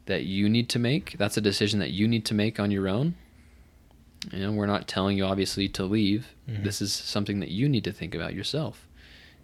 that 0.06 0.24
you 0.26 0.50
need 0.50 0.68
to 0.70 0.80
make 0.80 1.16
that's 1.18 1.38
a 1.38 1.42
decision 1.42 1.80
that 1.80 1.92
you 1.92 2.08
need 2.08 2.26
to 2.26 2.34
make 2.34 2.60
on 2.60 2.70
your 2.72 2.90
own 2.90 3.16
know 4.32 4.52
we're 4.52 4.66
not 4.66 4.88
telling 4.88 5.18
you 5.18 5.26
obviously 5.26 5.68
to 5.68 5.84
leave 5.84 6.28
Mhm. 6.50 6.64
this 6.64 6.82
is 6.82 6.94
something 6.94 7.40
that 7.40 7.50
you 7.52 7.68
need 7.70 7.84
to 7.84 7.92
think 7.92 8.16
about 8.16 8.34
yourself 8.34 8.88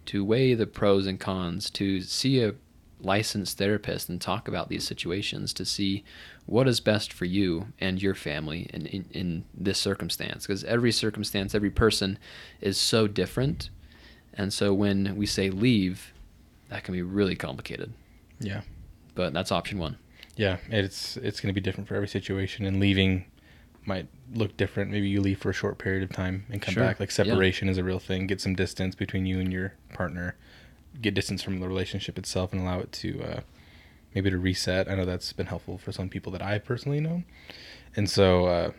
to 0.06 0.24
weigh 0.24 0.54
the 0.54 0.66
pros 0.66 1.06
and 1.06 1.20
cons 1.20 1.70
to 1.70 2.00
see 2.00 2.42
a 2.42 2.54
licensed 3.02 3.56
therapist 3.56 4.08
and 4.10 4.20
talk 4.20 4.46
about 4.46 4.68
these 4.68 4.84
situations 4.84 5.54
to 5.54 5.64
see 5.64 6.04
what 6.46 6.68
is 6.68 6.80
best 6.80 7.12
for 7.12 7.24
you 7.24 7.68
and 7.80 8.02
your 8.02 8.14
family 8.14 8.68
in, 8.74 8.84
in, 8.86 9.04
in 9.12 9.44
this 9.54 9.78
circumstance 9.78 10.46
because 10.46 10.64
every 10.64 10.92
circumstance 10.92 11.54
every 11.54 11.70
person 11.70 12.18
is 12.60 12.76
so 12.76 13.06
different 13.06 13.70
and 14.34 14.52
so 14.52 14.74
when 14.74 15.16
we 15.16 15.24
say 15.26 15.48
leave 15.50 16.12
that 16.68 16.84
can 16.84 16.92
be 16.92 17.02
really 17.02 17.34
complicated 17.36 17.92
Yeah. 18.38 18.62
but 19.14 19.32
that's 19.32 19.50
option 19.52 19.78
one 19.78 19.96
Yeah. 20.36 20.58
It's 20.70 21.16
it's 21.18 21.40
going 21.40 21.52
to 21.54 21.58
be 21.60 21.64
different 21.64 21.88
for 21.88 21.94
every 21.96 22.08
situation, 22.08 22.64
and 22.66 22.80
leaving 22.80 23.24
might 23.86 24.08
look 24.32 24.56
different. 24.56 24.90
Maybe 24.90 25.08
you 25.08 25.20
leave 25.20 25.38
for 25.38 25.50
a 25.50 25.54
short 25.54 25.78
period 25.78 26.02
of 26.02 26.10
time 26.14 26.44
and 26.50 26.60
come 26.62 26.74
Sure. 26.74 26.84
back. 26.84 27.00
Like 27.00 27.08
Yeah. 27.10 27.24
separation 27.24 27.68
is 27.68 27.78
a 27.78 27.84
real 27.84 27.98
thing. 27.98 28.26
Get 28.26 28.40
some 28.40 28.54
distance 28.54 28.94
between 28.94 29.26
you 29.26 29.40
and 29.40 29.52
your 29.52 29.72
partner. 29.92 30.36
Get 31.00 31.14
distance 31.14 31.42
from 31.42 31.60
the 31.60 31.68
relationship 31.68 32.18
itself 32.18 32.52
and 32.52 32.62
allow 32.62 32.80
it 32.80 32.92
to 32.92 33.22
uh, 33.22 33.40
maybe 34.14 34.30
to 34.30 34.38
reset. 34.38 34.88
I 34.88 34.94
know 34.96 35.04
that's 35.04 35.32
been 35.32 35.46
helpful 35.46 35.78
for 35.78 35.92
some 35.92 36.08
people 36.08 36.32
that 36.32 36.42
I 36.42 36.58
personally 36.58 37.00
know, 37.00 37.22
and 37.96 38.08
so 38.10 38.46
uh, 38.46 38.70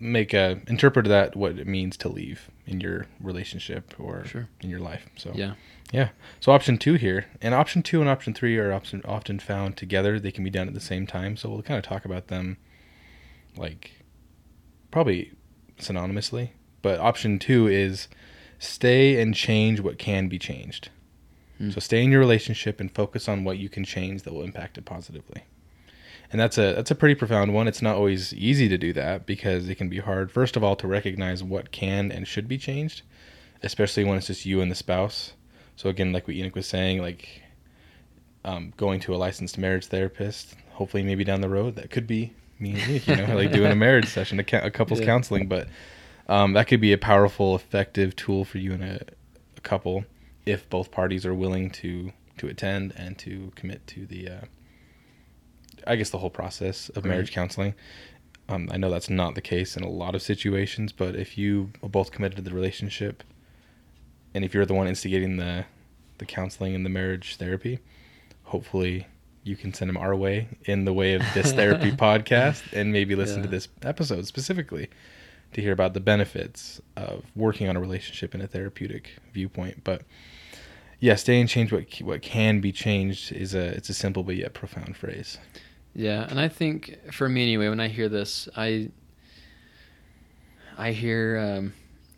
make 0.00 0.34
a 0.34 0.60
interpret 0.66 1.06
that 1.06 1.36
what 1.36 1.58
it 1.58 1.66
means 1.66 1.96
to 1.98 2.08
leave 2.08 2.50
in 2.66 2.80
your 2.80 3.06
relationship 3.20 3.94
or 3.98 4.24
Sure. 4.24 4.48
in 4.60 4.70
your 4.70 4.80
life. 4.80 5.06
So 5.16 5.32
Yeah. 5.34 5.54
yeah. 5.92 6.10
So 6.40 6.52
option 6.52 6.78
two 6.78 6.94
here, 6.94 7.26
and 7.40 7.54
option 7.54 7.82
two 7.82 8.00
and 8.00 8.08
option 8.08 8.34
three 8.34 8.56
are 8.58 8.72
option, 8.72 9.02
often 9.04 9.38
found 9.38 9.76
together. 9.76 10.18
They 10.18 10.32
can 10.32 10.44
be 10.44 10.50
done 10.50 10.68
at 10.68 10.74
the 10.74 10.80
same 10.80 11.06
time. 11.06 11.36
So 11.36 11.48
we'll 11.50 11.62
kind 11.62 11.78
of 11.78 11.84
talk 11.84 12.04
about 12.04 12.26
them, 12.28 12.56
like 13.56 13.92
probably 14.90 15.32
synonymously. 15.78 16.50
But 16.82 17.00
option 17.00 17.38
two 17.38 17.66
is 17.66 18.08
stay 18.58 19.20
and 19.20 19.34
change 19.34 19.80
what 19.80 19.98
can 19.98 20.28
be 20.28 20.38
changed. 20.38 20.90
Hmm. 21.58 21.70
So 21.70 21.80
stay 21.80 22.02
in 22.02 22.10
your 22.10 22.20
relationship 22.20 22.80
and 22.80 22.90
focus 22.90 23.28
on 23.28 23.44
what 23.44 23.58
you 23.58 23.68
can 23.68 23.84
change 23.84 24.22
that 24.22 24.32
will 24.32 24.42
impact 24.42 24.78
it 24.78 24.84
positively. 24.84 25.44
And 26.30 26.40
that's 26.40 26.58
a 26.58 26.74
that's 26.74 26.90
a 26.90 26.96
pretty 26.96 27.14
profound 27.14 27.54
one. 27.54 27.68
It's 27.68 27.82
not 27.82 27.96
always 27.96 28.34
easy 28.34 28.68
to 28.68 28.78
do 28.78 28.92
that 28.94 29.26
because 29.26 29.68
it 29.68 29.76
can 29.76 29.88
be 29.88 29.98
hard. 29.98 30.32
First 30.32 30.56
of 30.56 30.64
all, 30.64 30.74
to 30.76 30.86
recognize 30.86 31.42
what 31.44 31.70
can 31.70 32.10
and 32.10 32.26
should 32.26 32.48
be 32.48 32.58
changed, 32.58 33.02
especially 33.62 34.04
when 34.04 34.18
it's 34.18 34.26
just 34.26 34.46
you 34.46 34.60
and 34.60 34.70
the 34.70 34.74
spouse. 34.74 35.34
So 35.76 35.88
again, 35.88 36.12
like 36.12 36.26
what 36.26 36.36
Enoch 36.36 36.54
was 36.54 36.66
saying, 36.66 37.00
like 37.00 37.42
um, 38.44 38.72
going 38.76 39.00
to 39.00 39.14
a 39.14 39.16
licensed 39.16 39.58
marriage 39.58 39.86
therapist. 39.86 40.54
Hopefully, 40.72 41.02
maybe 41.02 41.24
down 41.24 41.40
the 41.40 41.48
road, 41.48 41.76
that 41.76 41.90
could 41.90 42.06
be 42.06 42.32
me 42.58 42.72
and 42.72 42.80
Enoch. 42.90 43.06
You 43.08 43.16
know, 43.16 43.36
like 43.36 43.52
doing 43.52 43.70
a 43.72 43.76
marriage 43.86 44.06
session, 44.06 44.38
a, 44.40 44.44
a 44.64 44.70
couples 44.70 45.00
Yeah. 45.00 45.06
counseling. 45.06 45.48
But 45.48 45.68
um, 46.28 46.52
that 46.54 46.66
could 46.68 46.80
be 46.80 46.92
a 46.92 46.98
powerful, 46.98 47.54
effective 47.54 48.16
tool 48.16 48.44
for 48.44 48.58
you 48.58 48.72
and 48.72 48.82
a, 48.84 49.00
a 49.56 49.60
couple 49.60 50.04
if 50.46 50.68
both 50.70 50.90
parties 50.90 51.24
are 51.26 51.34
willing 51.34 51.70
to 51.70 52.12
to 52.38 52.48
attend 52.48 52.92
and 52.96 53.16
to 53.18 53.52
commit 53.54 53.86
to 53.86 54.06
the, 54.06 54.28
uh, 54.28 54.40
I 55.86 55.94
guess, 55.96 56.10
the 56.10 56.18
whole 56.18 56.30
process 56.30 56.88
of 56.90 57.04
marriage 57.04 57.30
counseling. 57.32 57.74
Um, 58.48 58.68
I 58.72 58.76
know 58.76 58.90
that's 58.90 59.08
not 59.08 59.36
the 59.36 59.40
case 59.40 59.76
in 59.76 59.84
a 59.84 59.88
lot 59.88 60.14
of 60.14 60.20
situations, 60.22 60.92
but 60.92 61.14
if 61.14 61.38
you 61.38 61.70
are 61.82 61.88
both 61.88 62.10
committed 62.10 62.36
to 62.36 62.42
the 62.42 62.52
relationship, 62.52 63.22
and 64.34 64.44
if 64.44 64.52
you're 64.52 64.66
the 64.66 64.74
one 64.74 64.88
instigating 64.88 65.36
the 65.36 65.64
the 66.18 66.26
counseling 66.26 66.74
and 66.74 66.84
the 66.84 66.90
marriage 66.90 67.36
therapy, 67.36 67.78
hopefully 68.44 69.06
you 69.44 69.56
can 69.56 69.72
send 69.72 69.88
them 69.88 69.96
our 69.96 70.16
way 70.16 70.48
in 70.64 70.84
the 70.84 70.92
way 70.92 71.14
of 71.14 71.22
this 71.34 71.52
therapy 71.52 71.92
podcast 71.92 72.62
and 72.72 72.92
maybe 72.92 73.14
listen 73.14 73.42
to 73.42 73.48
this 73.48 73.68
episode 73.82 74.26
specifically 74.26 74.88
to 75.52 75.60
hear 75.60 75.72
about 75.72 75.94
the 75.94 76.00
benefits 76.00 76.80
of 76.96 77.24
working 77.36 77.68
on 77.68 77.76
a 77.76 77.80
relationship 77.80 78.34
in 78.34 78.40
a 78.40 78.46
therapeutic 78.46 79.10
viewpoint. 79.32 79.84
But 79.84 80.02
yeah, 80.98 81.14
stay 81.14 81.40
and 81.40 81.48
change 81.48 81.72
what 81.72 81.84
what 82.00 82.22
can 82.22 82.60
be 82.60 82.72
changed 82.72 83.32
is 83.32 83.54
a 83.54 83.66
it's 83.76 83.88
a 83.88 83.94
simple 83.94 84.22
but 84.22 84.36
yet 84.36 84.54
profound 84.54 84.96
phrase. 84.96 85.38
Yeah, 85.94 86.26
and 86.28 86.40
I 86.40 86.48
think 86.48 86.98
for 87.12 87.28
me 87.28 87.42
anyway, 87.42 87.68
when 87.68 87.80
I 87.80 87.88
hear 87.88 88.08
this, 88.08 88.48
I 88.56 88.90
I 90.76 90.92
hear 90.92 91.38
um, 91.38 91.74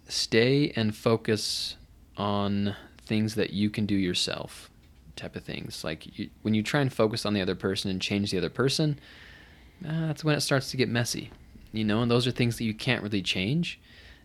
stay 0.08 0.72
and 0.76 0.96
focus 0.96 1.76
on 2.16 2.74
things 3.04 3.34
that 3.34 3.50
you 3.50 3.68
can 3.68 3.84
do 3.86 3.94
yourself, 3.94 4.70
type 5.16 5.36
of 5.36 5.44
things. 5.44 5.84
Like 5.84 6.18
you, 6.18 6.30
when 6.42 6.54
you 6.54 6.62
try 6.62 6.80
and 6.80 6.92
focus 6.92 7.26
on 7.26 7.34
the 7.34 7.40
other 7.40 7.54
person 7.54 7.90
and 7.90 8.00
change 8.00 8.30
the 8.30 8.38
other 8.38 8.50
person, 8.50 8.98
uh, 9.86 10.06
that's 10.06 10.24
when 10.24 10.36
it 10.36 10.40
starts 10.40 10.70
to 10.70 10.76
get 10.76 10.88
messy, 10.88 11.30
you 11.72 11.84
know. 11.84 12.02
And 12.02 12.10
those 12.10 12.26
are 12.26 12.30
things 12.30 12.58
that 12.58 12.64
you 12.64 12.74
can't 12.74 13.02
really 13.02 13.22
change, 13.22 13.80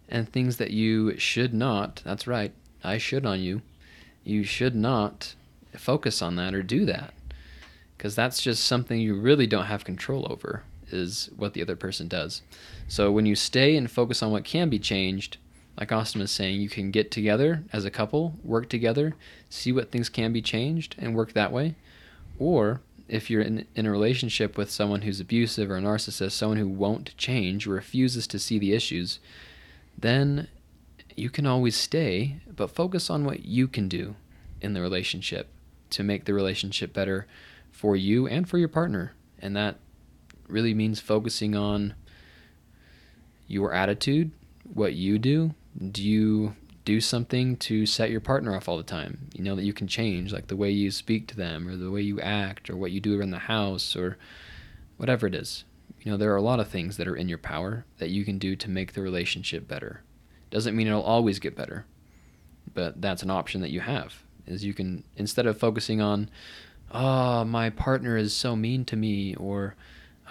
and 0.10 0.32
things 0.32 0.58
that 0.58 0.72
you 0.72 1.18
should 1.18 1.54
not. 1.54 2.02
That's 2.06 2.28
right, 2.28 2.54
I 2.84 2.98
should 2.98 3.26
on 3.26 3.42
you. 3.42 3.62
You 4.24 4.44
should 4.44 4.76
not 4.76 5.36
focus 5.78 6.22
on 6.22 6.36
that 6.36 6.54
or 6.54 6.64
do 6.64 6.86
that 6.86 7.14
because 7.98 8.16
that's 8.16 8.42
just 8.42 8.66
something 8.66 9.00
you 9.00 9.14
really 9.14 9.48
don't 9.48 9.66
have 9.66 9.86
control 9.86 10.28
over 10.30 10.64
is 10.90 11.30
what 11.38 11.54
the 11.54 11.62
other 11.62 11.76
person 11.76 12.08
does 12.08 12.42
so 12.88 13.12
when 13.12 13.26
you 13.26 13.36
stay 13.36 13.78
and 13.78 13.90
focus 13.90 14.22
on 14.22 14.32
what 14.32 14.44
can 14.44 14.70
be 14.70 14.80
changed 14.80 15.38
like 15.78 15.92
austin 15.92 16.22
was 16.22 16.32
saying 16.32 16.60
you 16.60 16.70
can 16.70 16.92
get 16.92 17.12
together 17.12 17.64
as 17.74 17.86
a 17.86 17.92
couple 17.92 18.36
work 18.44 18.70
together 18.70 19.16
see 19.50 19.72
what 19.72 19.92
things 19.92 20.10
can 20.10 20.32
be 20.32 20.42
changed 20.42 20.96
and 20.98 21.16
work 21.16 21.34
that 21.34 21.52
way 21.52 21.76
or 22.40 22.82
if 23.08 23.30
you're 23.30 23.42
in, 23.42 23.68
in 23.76 23.86
a 23.86 23.92
relationship 23.92 24.58
with 24.58 24.72
someone 24.72 25.02
who's 25.02 25.20
abusive 25.20 25.70
or 25.70 25.78
a 25.78 25.82
narcissist 25.82 26.32
someone 26.32 26.58
who 26.58 26.68
won't 26.68 27.16
change 27.18 27.66
refuses 27.66 28.28
to 28.28 28.40
see 28.40 28.60
the 28.60 28.74
issues 28.74 29.20
then 29.98 30.48
you 31.16 31.30
can 31.30 31.46
always 31.46 31.76
stay 31.76 32.38
but 32.56 32.70
focus 32.70 33.10
on 33.10 33.26
what 33.26 33.46
you 33.46 33.68
can 33.68 33.88
do 33.88 34.16
in 34.62 34.74
the 34.74 34.82
relationship 34.82 35.48
to 35.90 36.04
make 36.04 36.26
the 36.26 36.34
relationship 36.34 36.94
better 36.94 37.28
for 37.72 37.96
you 37.96 38.28
and 38.28 38.48
for 38.48 38.58
your 38.58 38.68
partner. 38.68 39.14
And 39.40 39.56
that 39.56 39.78
really 40.48 40.74
means 40.74 41.00
focusing 41.00 41.56
on 41.56 41.94
your 43.48 43.74
attitude, 43.74 44.32
what 44.74 44.94
you 44.94 45.20
do. 45.20 45.54
Do 45.78 46.04
you 46.04 46.56
do 46.84 47.00
something 47.00 47.58
to 47.58 47.86
set 47.86 48.10
your 48.10 48.20
partner 48.20 48.56
off 48.56 48.68
all 48.68 48.78
the 48.78 48.84
time? 48.84 49.30
You 49.34 49.44
know 49.44 49.56
that 49.56 49.64
you 49.64 49.74
can 49.74 49.88
change, 49.88 50.34
like 50.34 50.48
the 50.48 50.56
way 50.56 50.72
you 50.72 50.92
speak 50.92 51.28
to 51.28 51.36
them, 51.36 51.68
or 51.68 51.76
the 51.76 51.92
way 51.92 52.02
you 52.02 52.20
act, 52.20 52.70
or 52.70 52.76
what 52.76 52.92
you 52.92 53.00
do 53.00 53.20
around 53.20 53.32
the 53.32 53.40
house, 53.40 53.96
or 53.96 54.18
whatever 54.98 55.28
it 55.28 55.36
is. 55.36 55.64
You 56.02 56.12
know, 56.12 56.18
there 56.18 56.32
are 56.34 56.38
a 56.38 56.42
lot 56.42 56.60
of 56.60 56.68
things 56.68 56.98
that 56.98 57.08
are 57.08 57.16
in 57.16 57.30
your 57.30 57.38
power 57.38 57.86
that 58.00 58.10
you 58.10 58.26
can 58.26 58.38
do 58.40 58.56
to 58.56 58.70
make 58.70 58.94
the 58.94 59.02
relationship 59.02 59.68
better. 59.68 60.02
Doesn't 60.50 60.76
mean 60.76 60.88
it'll 60.88 61.02
always 61.02 61.40
get 61.40 61.56
better, 61.56 61.86
but 62.74 63.02
that's 63.02 63.24
an 63.24 63.30
option 63.30 63.62
that 63.62 63.72
you 63.72 63.82
have. 63.82 64.24
Is 64.48 64.66
you 64.66 64.74
can 64.74 65.04
instead 65.16 65.46
of 65.46 65.60
focusing 65.60 66.02
on 66.02 66.30
oh, 66.94 67.46
my 67.46 67.70
partner 67.70 68.18
is 68.18 68.34
so 68.34 68.56
mean 68.56 68.84
to 68.86 68.96
me, 68.96 69.36
or 69.36 69.76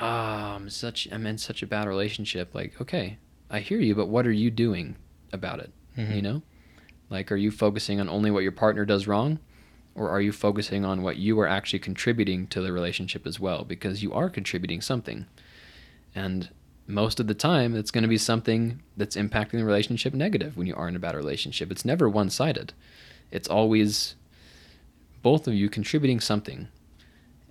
ah, 0.01 0.57
I'm 0.57 0.69
such 0.69 1.09
I'm 1.11 1.27
in 1.27 1.39
such 1.39 1.63
a 1.63 1.67
bad 1.67 1.87
relationship. 1.87 2.55
Like, 2.55 2.81
okay, 2.81 3.19
I 3.49 3.61
hear 3.61 3.79
you, 3.79 3.95
but 3.95 4.09
what 4.09 4.27
are 4.27 4.33
you 4.33 4.51
doing 4.51 4.97
about 5.33 5.61
it? 5.61 5.73
Mhm. 5.97 6.17
You 6.17 6.23
know, 6.23 6.43
like, 7.09 7.31
are 7.33 7.37
you 7.37 7.51
focusing 7.51 8.01
on 8.01 8.09
only 8.09 8.31
what 8.31 8.43
your 8.43 8.53
partner 8.53 8.85
does 8.85 9.07
wrong, 9.07 9.39
or 9.95 10.11
are 10.11 10.21
you 10.21 10.33
focusing 10.33 10.85
on 10.85 11.03
what 11.03 11.17
you 11.17 11.39
are 11.41 11.49
actually 11.49 11.81
contributing 11.81 12.47
to 12.49 12.61
the 12.61 12.73
relationship 12.73 13.27
as 13.27 13.41
well? 13.41 13.65
Because 13.65 14.03
you 14.03 14.13
are 14.13 14.31
contributing 14.31 14.81
something, 14.81 15.27
and 16.15 16.51
most 16.87 17.21
of 17.21 17.29
the 17.29 17.35
time, 17.35 17.77
it's 17.77 17.91
going 17.91 18.03
to 18.03 18.09
be 18.09 18.19
something 18.19 18.81
that's 18.97 19.17
impacting 19.17 19.53
the 19.53 19.65
relationship 19.65 20.13
negative 20.13 20.57
when 20.57 20.67
you 20.67 20.75
are 20.75 20.89
in 20.89 20.97
a 20.97 20.99
bad 20.99 21.15
relationship. 21.15 21.71
It's 21.71 21.85
never 21.85 22.09
one 22.09 22.31
sided. 22.31 22.73
It's 23.31 23.49
always 23.49 24.17
both 25.23 25.47
of 25.47 25.55
you 25.55 25.69
contributing 25.69 26.19
something. 26.19 26.67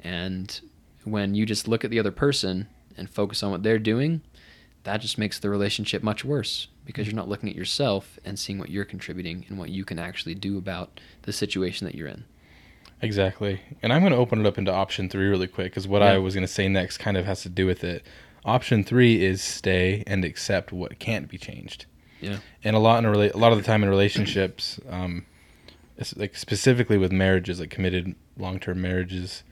And 0.03 0.59
when 1.05 1.35
you 1.35 1.45
just 1.45 1.67
look 1.67 1.85
at 1.85 1.91
the 1.91 1.99
other 1.99 2.11
person 2.11 2.67
and 2.97 3.09
focus 3.09 3.41
on 3.41 3.51
what 3.51 3.63
they're 3.63 3.79
doing, 3.79 4.21
that 4.83 5.01
just 5.01 5.17
makes 5.17 5.39
the 5.39 5.49
relationship 5.49 6.01
much 6.03 6.23
worse 6.25 6.67
because 6.85 7.05
you're 7.05 7.15
not 7.15 7.27
looking 7.29 7.49
at 7.49 7.55
yourself 7.55 8.17
and 8.25 8.39
seeing 8.39 8.57
what 8.59 8.69
you're 8.69 8.85
contributing 8.85 9.45
and 9.49 9.57
what 9.59 9.69
you 9.69 9.83
can 9.85 9.99
actually 9.99 10.35
do 10.35 10.57
about 10.57 10.99
the 11.23 11.33
situation 11.33 11.85
that 11.85 11.95
you're 11.95 12.07
in. 12.07 12.23
Exactly. 13.01 13.61
And 13.81 13.93
I'm 13.93 14.01
going 14.01 14.11
to 14.11 14.17
open 14.17 14.39
it 14.41 14.45
up 14.47 14.57
into 14.57 14.71
option 14.73 15.09
three 15.09 15.27
really 15.27 15.47
quick 15.47 15.71
because 15.71 15.87
what 15.87 16.01
Yeah. 16.01 16.13
I 16.13 16.17
was 16.17 16.33
going 16.33 16.45
to 16.45 16.51
say 16.51 16.67
next 16.67 16.97
kind 16.97 17.17
of 17.17 17.25
has 17.25 17.41
to 17.43 17.49
do 17.49 17.65
with 17.65 17.83
it. 17.83 18.03
Option 18.45 18.83
three 18.83 19.23
is 19.23 19.41
stay 19.41 20.03
and 20.07 20.25
accept 20.25 20.71
what 20.71 20.97
can't 20.99 21.29
be 21.29 21.37
changed. 21.37 21.85
Yeah. 22.21 22.39
And 22.63 22.75
a 22.75 22.79
lot 22.79 22.99
in 22.99 23.05
a, 23.05 23.11
rela- 23.15 23.33
a 23.33 23.37
lot 23.37 23.51
of 23.51 23.57
the 23.57 23.63
time 23.63 23.83
in 23.83 23.89
relationships, 23.89 24.79
um, 24.89 25.25
like 26.15 26.35
specifically 26.35 26.97
with 26.97 27.11
marriages, 27.11 27.59
like 27.59 27.69
committed 27.69 28.15
long 28.37 28.59
term 28.59 28.81
marriages, 28.81 29.43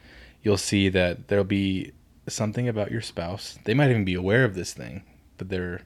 you'll 0.41 0.57
see 0.57 0.89
that 0.89 1.27
there'll 1.27 1.43
be 1.46 1.91
something 2.27 2.67
about 2.67 2.91
your 2.91 3.01
spouse. 3.01 3.57
They 3.63 3.74
might 3.74 3.89
even 3.89 4.03
be 4.05 4.13
aware 4.15 4.43
of 4.43 4.55
this 4.55 4.74
thing, 4.74 5.03
but 5.38 5.50
they're 5.50 5.82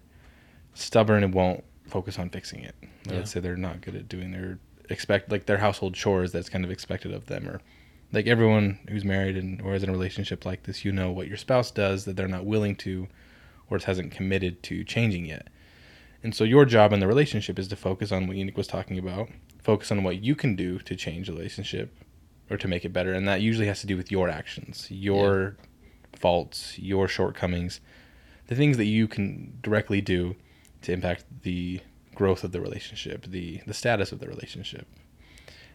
stubborn 0.73 1.23
and 1.23 1.33
won't 1.33 1.63
focus 1.87 2.17
on 2.17 2.29
fixing 2.29 2.63
it. 2.63 2.75
Yeah. 3.05 3.15
Let's 3.15 3.31
say 3.31 3.39
they're 3.39 3.57
not 3.57 3.81
good 3.81 3.95
at 3.95 4.07
doing 4.07 4.31
their 4.31 4.59
expect 4.89 5.31
like 5.31 5.45
their 5.45 5.57
household 5.57 5.93
chores 5.93 6.31
that's 6.31 6.49
kind 6.49 6.65
of 6.65 6.71
expected 6.71 7.13
of 7.13 7.27
them 7.27 7.47
or 7.47 7.61
like 8.11 8.27
everyone 8.27 8.79
who's 8.89 9.05
married 9.05 9.37
and 9.37 9.61
or 9.61 9.73
is 9.73 9.83
in 9.83 9.89
a 9.89 9.93
relationship 9.93 10.45
like 10.45 10.63
this 10.63 10.83
you 10.83 10.91
know 10.91 11.11
what 11.11 11.27
your 11.27 11.37
spouse 11.37 11.71
does 11.71 12.05
that 12.05 12.15
they're 12.15 12.27
not 12.27 12.45
willing 12.45 12.75
to 12.75 13.07
or 13.69 13.79
hasn't 13.79 14.11
committed 14.11 14.61
to 14.63 14.83
changing 14.83 15.25
yet 15.25 15.47
and 16.23 16.35
so 16.35 16.43
your 16.43 16.65
job 16.65 16.91
in 16.93 16.99
the 16.99 17.07
relationship 17.07 17.57
is 17.57 17.67
to 17.69 17.75
focus 17.75 18.11
on 18.11 18.27
what 18.27 18.35
Enoch 18.35 18.57
was 18.57 18.67
talking 18.67 18.97
about 18.97 19.29
focus 19.63 19.91
on 19.91 20.03
what 20.03 20.21
you 20.21 20.35
can 20.35 20.55
do 20.55 20.77
to 20.79 20.95
change 20.95 21.27
the 21.27 21.33
relationship 21.33 21.95
or 22.49 22.57
to 22.57 22.67
make 22.67 22.83
it 22.83 22.91
better 22.91 23.13
and 23.13 23.27
that 23.27 23.41
usually 23.41 23.67
has 23.67 23.79
to 23.81 23.87
do 23.87 23.95
with 23.95 24.11
your 24.11 24.29
actions 24.29 24.87
your 24.89 25.55
faults 26.13 26.77
your 26.77 27.07
shortcomings 27.07 27.79
the 28.51 28.57
things 28.57 28.75
that 28.75 28.85
you 28.85 29.07
can 29.07 29.57
directly 29.63 30.01
do 30.01 30.35
to 30.81 30.91
impact 30.91 31.23
the 31.43 31.79
growth 32.15 32.43
of 32.43 32.51
the 32.51 32.59
relationship, 32.59 33.25
the 33.25 33.61
the 33.65 33.73
status 33.73 34.11
of 34.11 34.19
the 34.19 34.27
relationship, 34.27 34.85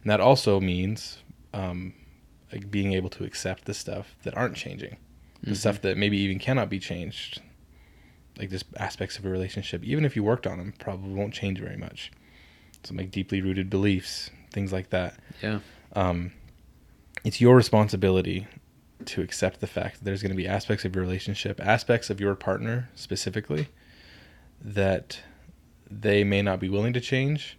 and 0.03 0.11
that 0.11 0.21
also 0.21 0.61
means 0.61 1.23
um, 1.55 1.95
like 2.53 2.71
being 2.71 2.93
able 2.93 3.09
to 3.09 3.25
accept 3.25 3.65
the 3.65 3.73
stuff 3.73 4.15
that 4.25 4.37
aren't 4.37 4.55
changing, 4.57 4.99
the 5.43 5.53
Mhm. 5.53 5.57
stuff 5.57 5.81
that 5.81 5.97
maybe 5.97 6.19
even 6.19 6.39
cannot 6.39 6.69
be 6.69 6.79
changed, 6.79 7.41
like 8.39 8.51
just 8.51 8.67
aspects 8.77 9.19
of 9.19 9.25
a 9.25 9.31
relationship. 9.31 9.83
Even 9.83 10.05
if 10.05 10.15
you 10.15 10.23
worked 10.23 10.47
on 10.47 10.59
them, 10.59 10.75
probably 10.79 11.15
won't 11.15 11.33
change 11.33 11.59
very 11.59 11.79
much. 11.79 12.13
Some 12.85 12.99
like 12.99 13.11
deeply 13.11 13.41
rooted 13.41 13.71
beliefs, 13.71 14.31
things 14.53 14.71
like 14.71 14.91
that. 14.91 15.19
Yeah. 15.43 15.61
Um, 15.95 16.33
it's 17.25 17.41
your 17.41 17.57
responsibility 17.57 18.47
to 19.05 19.21
accept 19.21 19.61
the 19.61 19.67
fact 19.67 19.99
that 19.99 20.05
there's 20.05 20.23
going 20.23 20.31
to 20.31 20.37
be 20.37 20.47
aspects 20.49 20.85
of 20.85 20.95
your 20.95 21.05
relationship, 21.05 21.61
aspects 21.61 22.09
of 22.11 22.21
your 22.21 22.35
partner 22.35 22.89
specifically, 22.95 23.69
that 24.61 25.21
they 25.91 26.25
may 26.25 26.43
not 26.43 26.59
be 26.61 26.69
willing 26.69 26.93
to 26.95 27.01
change 27.01 27.59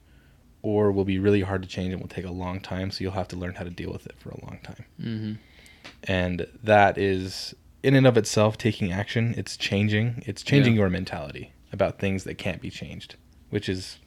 or 0.63 0.91
will 0.91 1.05
be 1.05 1.19
really 1.19 1.41
hard 1.41 1.61
to 1.61 1.67
change 1.67 1.93
and 1.93 2.01
will 2.01 2.09
take 2.09 2.25
a 2.25 2.31
long 2.31 2.59
time. 2.59 2.91
So 2.91 3.03
you'll 3.03 3.13
have 3.13 3.27
to 3.29 3.35
learn 3.35 3.55
how 3.55 3.63
to 3.63 3.69
deal 3.69 3.91
with 3.91 4.05
it 4.07 4.15
for 4.17 4.29
a 4.29 4.45
long 4.45 4.59
time. 4.63 4.85
Mm-hmm. 4.99 5.33
And 6.03 6.47
that 6.63 6.97
is, 6.97 7.55
in 7.83 7.93
and 7.95 8.05
of 8.07 8.17
itself, 8.17 8.57
taking 8.57 8.91
action. 8.91 9.33
It's 9.37 9.55
changing. 9.55 10.23
It's 10.25 10.41
changing 10.43 10.73
Yeah. 10.73 10.79
your 10.81 10.89
mentality 10.89 11.53
about 11.71 11.99
things 11.99 12.23
that 12.25 12.37
can't 12.37 12.61
be 12.61 12.69
changed, 12.69 13.15
which 13.49 13.69
is 13.69 13.99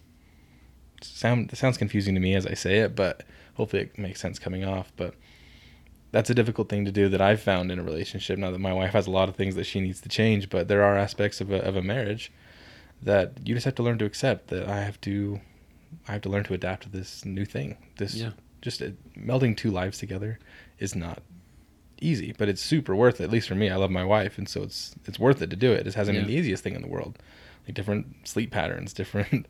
sound. 1.01 1.57
Sounds 1.57 1.79
confusing 1.79 2.15
to 2.15 2.21
me 2.21 2.35
as 2.35 2.47
I 2.47 2.55
say 2.55 2.81
it, 2.81 2.95
but 2.95 3.23
hopefully 3.55 3.83
it 3.83 3.99
makes 3.99 4.21
sense 4.21 4.39
coming 4.39 4.65
off. 4.65 4.93
But 4.97 5.15
that's 6.13 6.31
a 6.31 6.35
difficult 6.35 6.69
thing 6.69 6.85
to 6.85 6.93
do 6.93 7.09
that 7.09 7.21
I've 7.21 7.41
found 7.41 7.71
in 7.71 7.79
a 7.79 7.83
relationship. 7.83 8.39
Now 8.39 8.51
that 8.51 8.59
my 8.59 8.73
wife 8.73 8.93
has 8.93 9.07
a 9.07 9.11
lot 9.11 9.29
of 9.29 9.37
things 9.37 9.55
that 9.55 9.65
she 9.65 9.81
needs 9.81 10.01
to 10.01 10.09
change, 10.09 10.49
but 10.51 10.69
there 10.69 10.83
are 10.83 10.97
aspects 10.97 11.41
of 11.41 11.51
a, 11.53 11.63
of 11.63 11.77
a 11.77 11.83
marriage 11.83 12.33
that 13.03 13.33
you 13.45 13.55
just 13.55 13.65
have 13.65 13.77
to 13.77 13.83
learn 13.83 13.99
to 13.99 14.05
accept. 14.05 14.49
That 14.49 14.69
I 14.69 14.81
have 14.81 15.01
to, 15.03 15.41
I 16.09 16.13
have 16.13 16.23
to 16.23 16.29
learn 16.29 16.45
to 16.45 16.55
adapt 16.55 16.83
to 16.85 16.89
this 16.89 17.25
new 17.25 17.45
thing. 17.45 17.77
This 17.97 18.15
Yeah. 18.15 18.33
just 18.61 18.83
uh, 18.83 18.89
melding 19.17 19.57
two 19.57 19.71
lives 19.71 19.99
together 19.99 20.39
is 20.79 20.95
not 20.95 21.23
easy, 22.01 22.35
but 22.37 22.49
it's 22.49 22.63
super 22.63 22.97
worth 22.97 23.21
it. 23.21 23.25
At 23.25 23.31
least 23.31 23.49
for 23.49 23.55
me, 23.55 23.71
I 23.71 23.77
love 23.77 23.91
my 23.91 24.05
wife, 24.05 24.37
and 24.39 24.49
so 24.49 24.63
it's 24.63 24.95
it's 25.07 25.19
worth 25.19 25.41
it 25.43 25.51
to 25.51 25.57
do 25.57 25.73
it. 25.73 25.87
It 25.87 25.95
hasn't 25.95 26.17
been 26.17 26.27
the 26.35 26.39
easiest 26.41 26.63
thing 26.65 26.75
in 26.75 26.83
the 26.83 26.89
world, 26.89 27.19
like 27.67 27.75
different 27.75 28.27
sleep 28.27 28.51
patterns, 28.51 28.93
different 29.01 29.47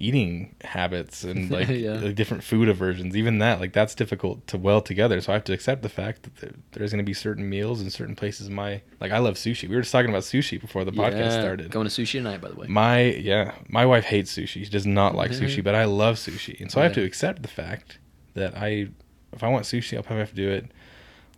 eating 0.00 0.54
habits, 0.62 1.22
and 1.24 1.50
like, 1.56 1.68
Yeah. 1.68 1.92
like 2.00 2.14
different 2.14 2.42
food 2.42 2.68
aversions. 2.68 3.16
Even 3.16 3.38
that, 3.38 3.60
like 3.60 3.72
that's 3.72 3.94
difficult 3.94 4.46
to 4.48 4.58
weld 4.58 4.86
together. 4.86 5.20
So 5.20 5.32
I 5.32 5.34
have 5.34 5.44
to 5.44 5.52
accept 5.52 5.82
the 5.82 5.88
fact 5.88 6.22
that 6.40 6.54
there's 6.72 6.90
going 6.90 7.04
to 7.04 7.08
be 7.08 7.14
certain 7.14 7.48
meals 7.48 7.80
and 7.80 7.92
certain 7.92 8.16
places. 8.16 8.48
In 8.48 8.54
my 8.54 8.82
like, 9.00 9.12
I 9.12 9.18
love 9.18 9.34
sushi. 9.34 9.68
We 9.68 9.76
were 9.76 9.82
just 9.82 9.92
talking 9.92 10.10
about 10.10 10.22
sushi 10.22 10.60
before 10.60 10.84
the 10.84 10.92
podcast 10.92 11.38
started. 11.40 11.70
Going 11.70 11.86
to 11.88 11.92
sushi 12.02 12.12
tonight, 12.12 12.40
by 12.40 12.48
the 12.48 12.56
way. 12.56 12.66
My 12.68 13.02
yeah, 13.02 13.54
my 13.68 13.86
wife 13.86 14.04
hates 14.04 14.34
sushi. 14.36 14.64
She 14.64 14.70
does 14.70 14.86
not 14.86 15.14
like 15.14 15.30
Mhm. 15.30 15.40
sushi, 15.42 15.62
but 15.62 15.74
I 15.74 15.84
love 15.84 16.16
sushi, 16.16 16.60
and 16.60 16.70
so 16.70 16.80
I 16.80 16.84
have 16.84 16.94
to 16.94 17.04
accept 17.04 17.42
the 17.42 17.48
fact 17.48 17.98
that 18.34 18.56
I, 18.56 18.88
if 19.32 19.42
I 19.42 19.48
want 19.48 19.64
sushi, 19.64 19.96
I'll 19.96 20.02
probably 20.02 20.20
have 20.20 20.30
to 20.30 20.36
do 20.36 20.50
it. 20.50 20.66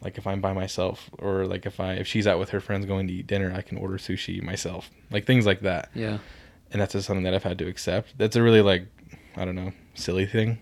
Like 0.03 0.19
if 0.19 0.27
I'm 0.27 0.41
by 0.41 0.53
myself, 0.53 1.11
or 1.19 1.47
like 1.47 1.65
if 1.65 1.79
I 1.79 1.93
if 1.95 2.07
she's 2.09 2.27
out 2.27 2.39
with 2.41 2.51
her 2.51 2.61
friends 2.61 2.87
going 2.87 3.07
to 3.07 3.13
eat 3.15 3.29
dinner, 3.29 3.53
I 3.57 3.63
can 3.63 3.79
order 3.79 3.99
sushi 3.99 4.43
myself. 4.43 4.91
Like 5.13 5.27
things 5.27 5.47
like 5.47 5.61
that, 5.61 5.91
yeah. 5.95 6.19
And 6.73 6.81
that's 6.81 6.93
just 6.95 7.07
something 7.07 7.25
that 7.25 7.35
I've 7.35 7.43
had 7.45 7.59
to 7.59 7.67
accept. 7.69 8.15
That's 8.19 8.37
a 8.37 8.43
really 8.43 8.63
like 8.63 8.87
I 9.37 9.45
don't 9.45 9.55
know 9.57 9.73
silly 9.95 10.27
thing, 10.27 10.59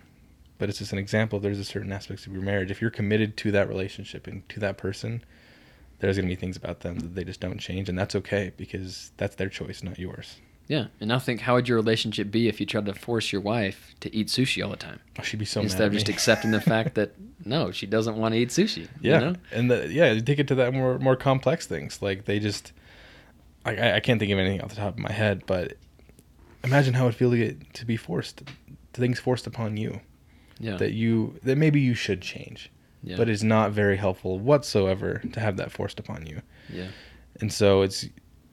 but 0.59 0.69
it's 0.69 0.79
just 0.79 0.93
an 0.93 0.99
example. 0.99 1.41
There's 1.41 1.59
a 1.59 1.65
certain 1.65 1.93
aspects 1.93 2.27
of 2.27 2.33
your 2.33 2.43
marriage. 2.43 2.71
If 2.71 2.81
you're 2.81 2.91
committed 2.91 3.37
to 3.39 3.51
that 3.53 3.69
relationship 3.69 4.27
and 4.27 4.49
to 4.51 4.61
that 4.61 4.77
person, 4.77 5.25
there's 6.01 6.17
gonna 6.17 6.29
be 6.29 6.35
things 6.37 6.57
about 6.57 6.81
them 6.81 6.99
that 6.99 7.15
they 7.15 7.25
just 7.25 7.41
don't 7.41 7.59
change, 7.59 7.89
and 7.89 7.99
that's 7.99 8.15
okay 8.17 8.53
because 8.57 9.13
that's 9.17 9.37
their 9.37 9.49
choice, 9.49 9.83
not 9.83 9.99
yours. 9.99 10.37
Yeah. 10.69 10.87
And 11.01 11.09
now 11.09 11.19
think, 11.19 11.41
how 11.41 11.55
would 11.55 11.67
your 11.67 11.79
relationship 11.79 12.31
be 12.31 12.47
if 12.47 12.61
you 12.61 12.67
tried 12.67 12.87
to 12.87 12.95
force 12.95 13.33
your 13.33 13.41
wife 13.41 13.93
to 14.01 14.15
eat 14.15 14.29
sushi 14.29 14.63
all 14.65 14.71
the 14.71 14.77
time 14.77 15.01
Oh, 15.19 15.23
she'd 15.25 15.39
be 15.39 15.45
so 15.45 15.61
instead 15.63 15.89
of 15.89 15.93
just 15.93 16.09
accepting 16.09 16.53
the 16.53 16.61
fact 16.61 16.95
that 16.95 17.15
no, 17.45 17.73
she 17.73 17.87
doesn't 17.87 18.17
want 18.17 18.35
to 18.35 18.39
eat 18.39 18.51
sushi. 18.51 18.87
Yeah, 19.01 19.15
You 19.19 19.27
know? 19.27 19.35
and 19.51 19.69
the, 19.69 19.89
yeah, 19.93 20.13
you 20.13 20.21
take 20.21 20.39
it 20.39 20.47
to 20.47 20.55
that 20.57 20.73
more 20.73 20.97
more 21.01 21.17
complex 21.17 21.67
things. 21.67 22.01
Like 22.01 22.25
they 22.27 22.39
just, 22.39 22.73
I- 23.65 23.75
I 23.77 23.95
I 23.97 24.01
can't 24.01 24.21
think 24.21 24.31
of 24.31 24.39
anything 24.39 24.61
off 24.61 24.71
the 24.71 24.77
top 24.77 24.93
of 24.95 24.99
my 25.01 25.11
head, 25.11 25.43
but 25.45 25.73
imagine 26.65 26.95
how 26.95 27.07
it 27.09 27.15
feels 27.15 27.33
to 27.35 27.39
get 27.39 27.75
to 27.75 27.87
be 27.87 27.97
forced, 27.97 28.43
things 28.93 29.19
forced 29.21 29.47
upon 29.47 29.77
you 29.77 30.01
Yeah. 30.59 30.77
that 30.77 30.93
you 30.93 31.39
that 31.43 31.57
maybe 31.57 31.81
you 31.81 31.95
should 31.95 32.21
change, 32.21 32.71
yeah. 33.03 33.17
but 33.17 33.29
it's 33.29 33.43
not 33.43 33.73
very 33.73 33.97
helpful 33.97 34.39
whatsoever 34.39 35.21
to 35.33 35.41
have 35.41 35.57
that 35.57 35.71
forced 35.73 35.99
upon 35.99 36.27
you. 36.27 36.43
yeah. 36.73 36.89
And 37.41 37.53
so 37.53 37.83
it's 37.83 38.07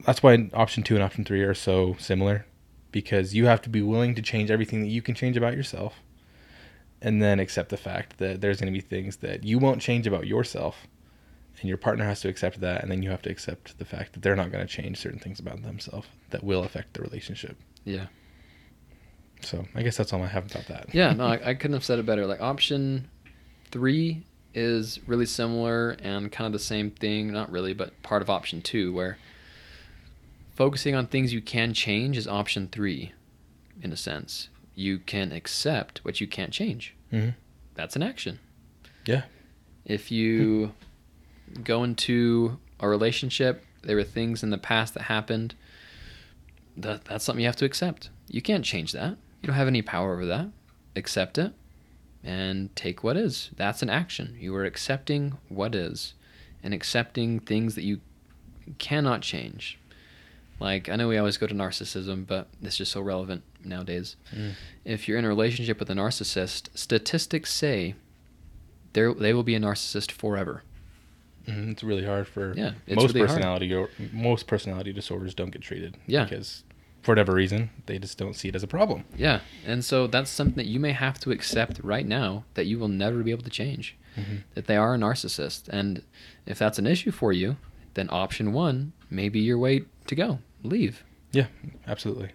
that's 0.06 0.22
why 0.24 0.50
option 0.54 0.84
two 0.84 0.96
and 0.96 1.04
option 1.04 1.26
three 1.26 1.42
are 1.42 1.54
so 1.56 1.96
similar, 2.00 2.46
because 2.92 3.34
you 3.34 3.46
have 3.48 3.62
to 3.64 3.70
be 3.70 3.82
willing 3.82 4.16
to 4.16 4.22
change 4.22 4.52
everything 4.52 4.82
that 4.82 4.90
you 4.90 5.02
can 5.02 5.16
change 5.16 5.36
about 5.36 5.56
yourself, 5.56 5.96
and 7.02 7.22
then 7.22 7.40
accept 7.40 7.70
the 7.70 7.78
fact 7.78 8.18
that 8.20 8.40
there's 8.42 8.60
going 8.62 8.72
to 8.72 8.78
be 8.80 8.86
things 8.86 9.18
that 9.18 9.44
you 9.44 9.58
won't 9.60 9.82
change 9.82 10.06
about 10.08 10.28
yourself, 10.28 10.88
and 11.60 11.68
your 11.68 11.78
partner 11.78 12.06
has 12.06 12.22
to 12.22 12.30
accept 12.30 12.62
that, 12.62 12.84
and 12.84 12.92
then 12.92 13.02
you 13.02 13.10
have 13.10 13.24
to 13.24 13.30
accept 13.32 13.78
the 13.80 13.86
fact 13.86 14.14
that 14.14 14.22
they're 14.22 14.36
not 14.36 14.52
going 14.52 14.66
to 14.66 14.72
change 14.72 14.98
certain 15.00 15.20
things 15.20 15.40
about 15.40 15.62
themselves 15.64 16.08
that 16.30 16.44
will 16.44 16.64
affect 16.64 16.94
the 16.94 17.02
relationship. 17.02 17.58
Yeah. 17.88 18.08
So 19.42 19.66
I 19.76 19.82
guess 19.84 19.96
that's 19.96 20.12
all 20.14 20.22
I 20.22 20.28
have 20.28 20.50
about 20.52 20.68
that. 20.68 20.94
Yeah, 20.94 21.14
no, 21.14 21.26
I, 21.28 21.50
I 21.50 21.54
couldn't 21.54 21.74
have 21.74 21.84
said 21.86 22.00
it 22.00 22.06
better. 22.06 22.26
Like 22.26 22.42
option 22.42 23.10
three 23.72 24.24
is 24.54 25.00
really 25.08 25.26
similar 25.26 25.92
and 26.02 26.32
kind 26.32 26.48
of 26.48 26.52
the 26.54 26.60
same 26.60 26.92
thing. 26.92 27.32
Not 27.32 27.52
really, 27.52 27.74
but 27.74 28.02
part 28.04 28.22
of 28.22 28.30
option 28.30 28.62
two, 28.62 28.94
where 28.94 29.18
focusing 30.56 30.96
on 30.96 31.08
things 31.08 31.32
you 31.34 31.42
can 31.42 31.74
change 31.74 32.18
is 32.18 32.28
option 32.28 32.68
three, 32.72 33.14
in 33.82 33.92
a 33.94 33.98
sense. 33.98 34.50
You 34.76 35.00
can 35.00 35.32
accept 35.32 36.04
what 36.04 36.20
you 36.20 36.28
can't 36.28 36.52
change. 36.52 36.96
Mhm. 37.14 37.36
That's 37.76 37.96
an 37.96 38.04
action. 38.04 38.40
Yeah. 39.06 39.24
If 39.86 40.12
you 40.12 40.74
go 41.64 41.84
into 41.84 42.60
a 42.80 42.88
relationship, 42.90 43.64
there 43.84 43.96
were 43.96 44.04
things 44.04 44.44
in 44.44 44.50
the 44.50 44.58
past 44.58 44.94
that 44.96 45.04
happened. 45.04 45.56
That 46.78 47.06
that's 47.06 47.26
something 47.26 47.42
you 47.42 47.48
have 47.48 47.56
to 47.58 47.66
accept. 47.66 48.10
You 48.30 48.42
can't 48.42 48.64
change 48.64 48.92
that. 48.94 49.18
You 49.42 49.48
don't 49.48 49.56
have 49.56 49.68
any 49.68 49.82
power 49.82 50.14
over 50.14 50.26
that. 50.28 50.48
Accept 50.96 51.38
it 51.38 51.54
and 52.24 52.76
take 52.76 53.04
what 53.04 53.18
is. 53.18 53.50
That's 53.56 53.82
an 53.82 53.90
action. 53.90 54.36
You 54.40 54.56
are 54.56 54.64
accepting 54.66 55.38
what 55.50 55.74
is 55.76 56.14
and 56.64 56.74
accepting 56.74 57.40
things 57.40 57.76
that 57.76 57.84
you 57.84 58.02
cannot 58.80 59.22
change. 59.22 59.80
Like 60.60 60.90
I 60.90 60.96
know 60.96 61.08
we 61.08 61.18
always 61.18 61.38
go 61.38 61.48
to 61.48 61.54
narcissism, 61.54 62.26
but 62.28 62.48
it's 62.62 62.78
just 62.78 62.92
so 62.92 63.02
relevant 63.02 63.44
nowadays. 63.64 64.16
Mm. 64.36 64.54
If 64.86 65.08
you're 65.08 65.18
in 65.20 65.26
a 65.26 65.30
relationship 65.30 65.80
with 65.80 65.90
a 65.90 65.94
narcissist, 65.94 66.70
statistics 66.76 67.54
say 67.54 67.96
they 68.94 69.12
they 69.14 69.34
will 69.34 69.44
be 69.44 69.56
a 69.56 69.60
narcissist 69.60 70.12
forever. 70.12 70.64
Mhm, 71.48 71.72
It's 71.72 71.84
really 71.84 72.06
hard 72.06 72.28
for 72.28 72.54
Yeah, 72.58 72.72
most 72.90 73.14
really 73.14 73.22
personality 73.26 73.74
or 73.74 73.90
most 74.12 74.48
personality 74.48 74.92
disorders 74.92 75.34
don't 75.34 75.52
get 75.52 75.62
treated. 75.62 75.96
Yeah. 76.08 76.26
because 76.26 76.64
for 77.08 77.12
whatever 77.14 77.34
reason 77.34 77.70
they 77.86 77.98
just 77.98 78.18
don't 78.18 78.34
see 78.36 78.50
it 78.50 78.56
as 78.56 78.64
a 78.64 78.68
problem. 78.68 79.06
Yeah, 79.16 79.40
and 79.66 79.84
so 79.84 80.08
that's 80.08 80.30
something 80.30 80.56
that 80.56 80.66
you 80.70 80.78
may 80.78 80.92
have 80.92 81.18
to 81.22 81.32
accept 81.32 81.80
right 81.82 82.06
now 82.06 82.44
that 82.56 82.66
you 82.66 82.78
will 82.78 82.90
never 82.90 83.24
be 83.24 83.32
able 83.32 83.44
to 83.44 83.50
change. 83.50 83.96
Mhm. 84.18 84.44
That 84.56 84.68
they 84.68 84.76
are 84.76 84.94
a 84.94 84.98
narcissist, 84.98 85.70
and 85.70 86.02
if 86.46 86.60
that's 86.60 86.78
an 86.80 86.86
issue 86.86 87.12
for 87.12 87.32
you, 87.32 87.56
then 87.94 88.10
option 88.12 88.52
one 88.52 88.92
may 89.10 89.30
be 89.30 89.40
your 89.40 89.58
way 89.58 89.84
to 90.08 90.16
go. 90.16 90.40
Leave. 90.64 91.06
Yeah, 91.32 91.48
absolutely. 91.88 92.32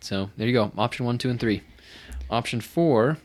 So 0.00 0.30
there 0.38 0.46
you 0.46 0.54
go. 0.54 0.72
Option 0.78 1.04
one, 1.04 1.18
two, 1.18 1.28
and 1.28 1.38
three. 1.38 1.60
Option 2.30 2.62
four 2.62 3.18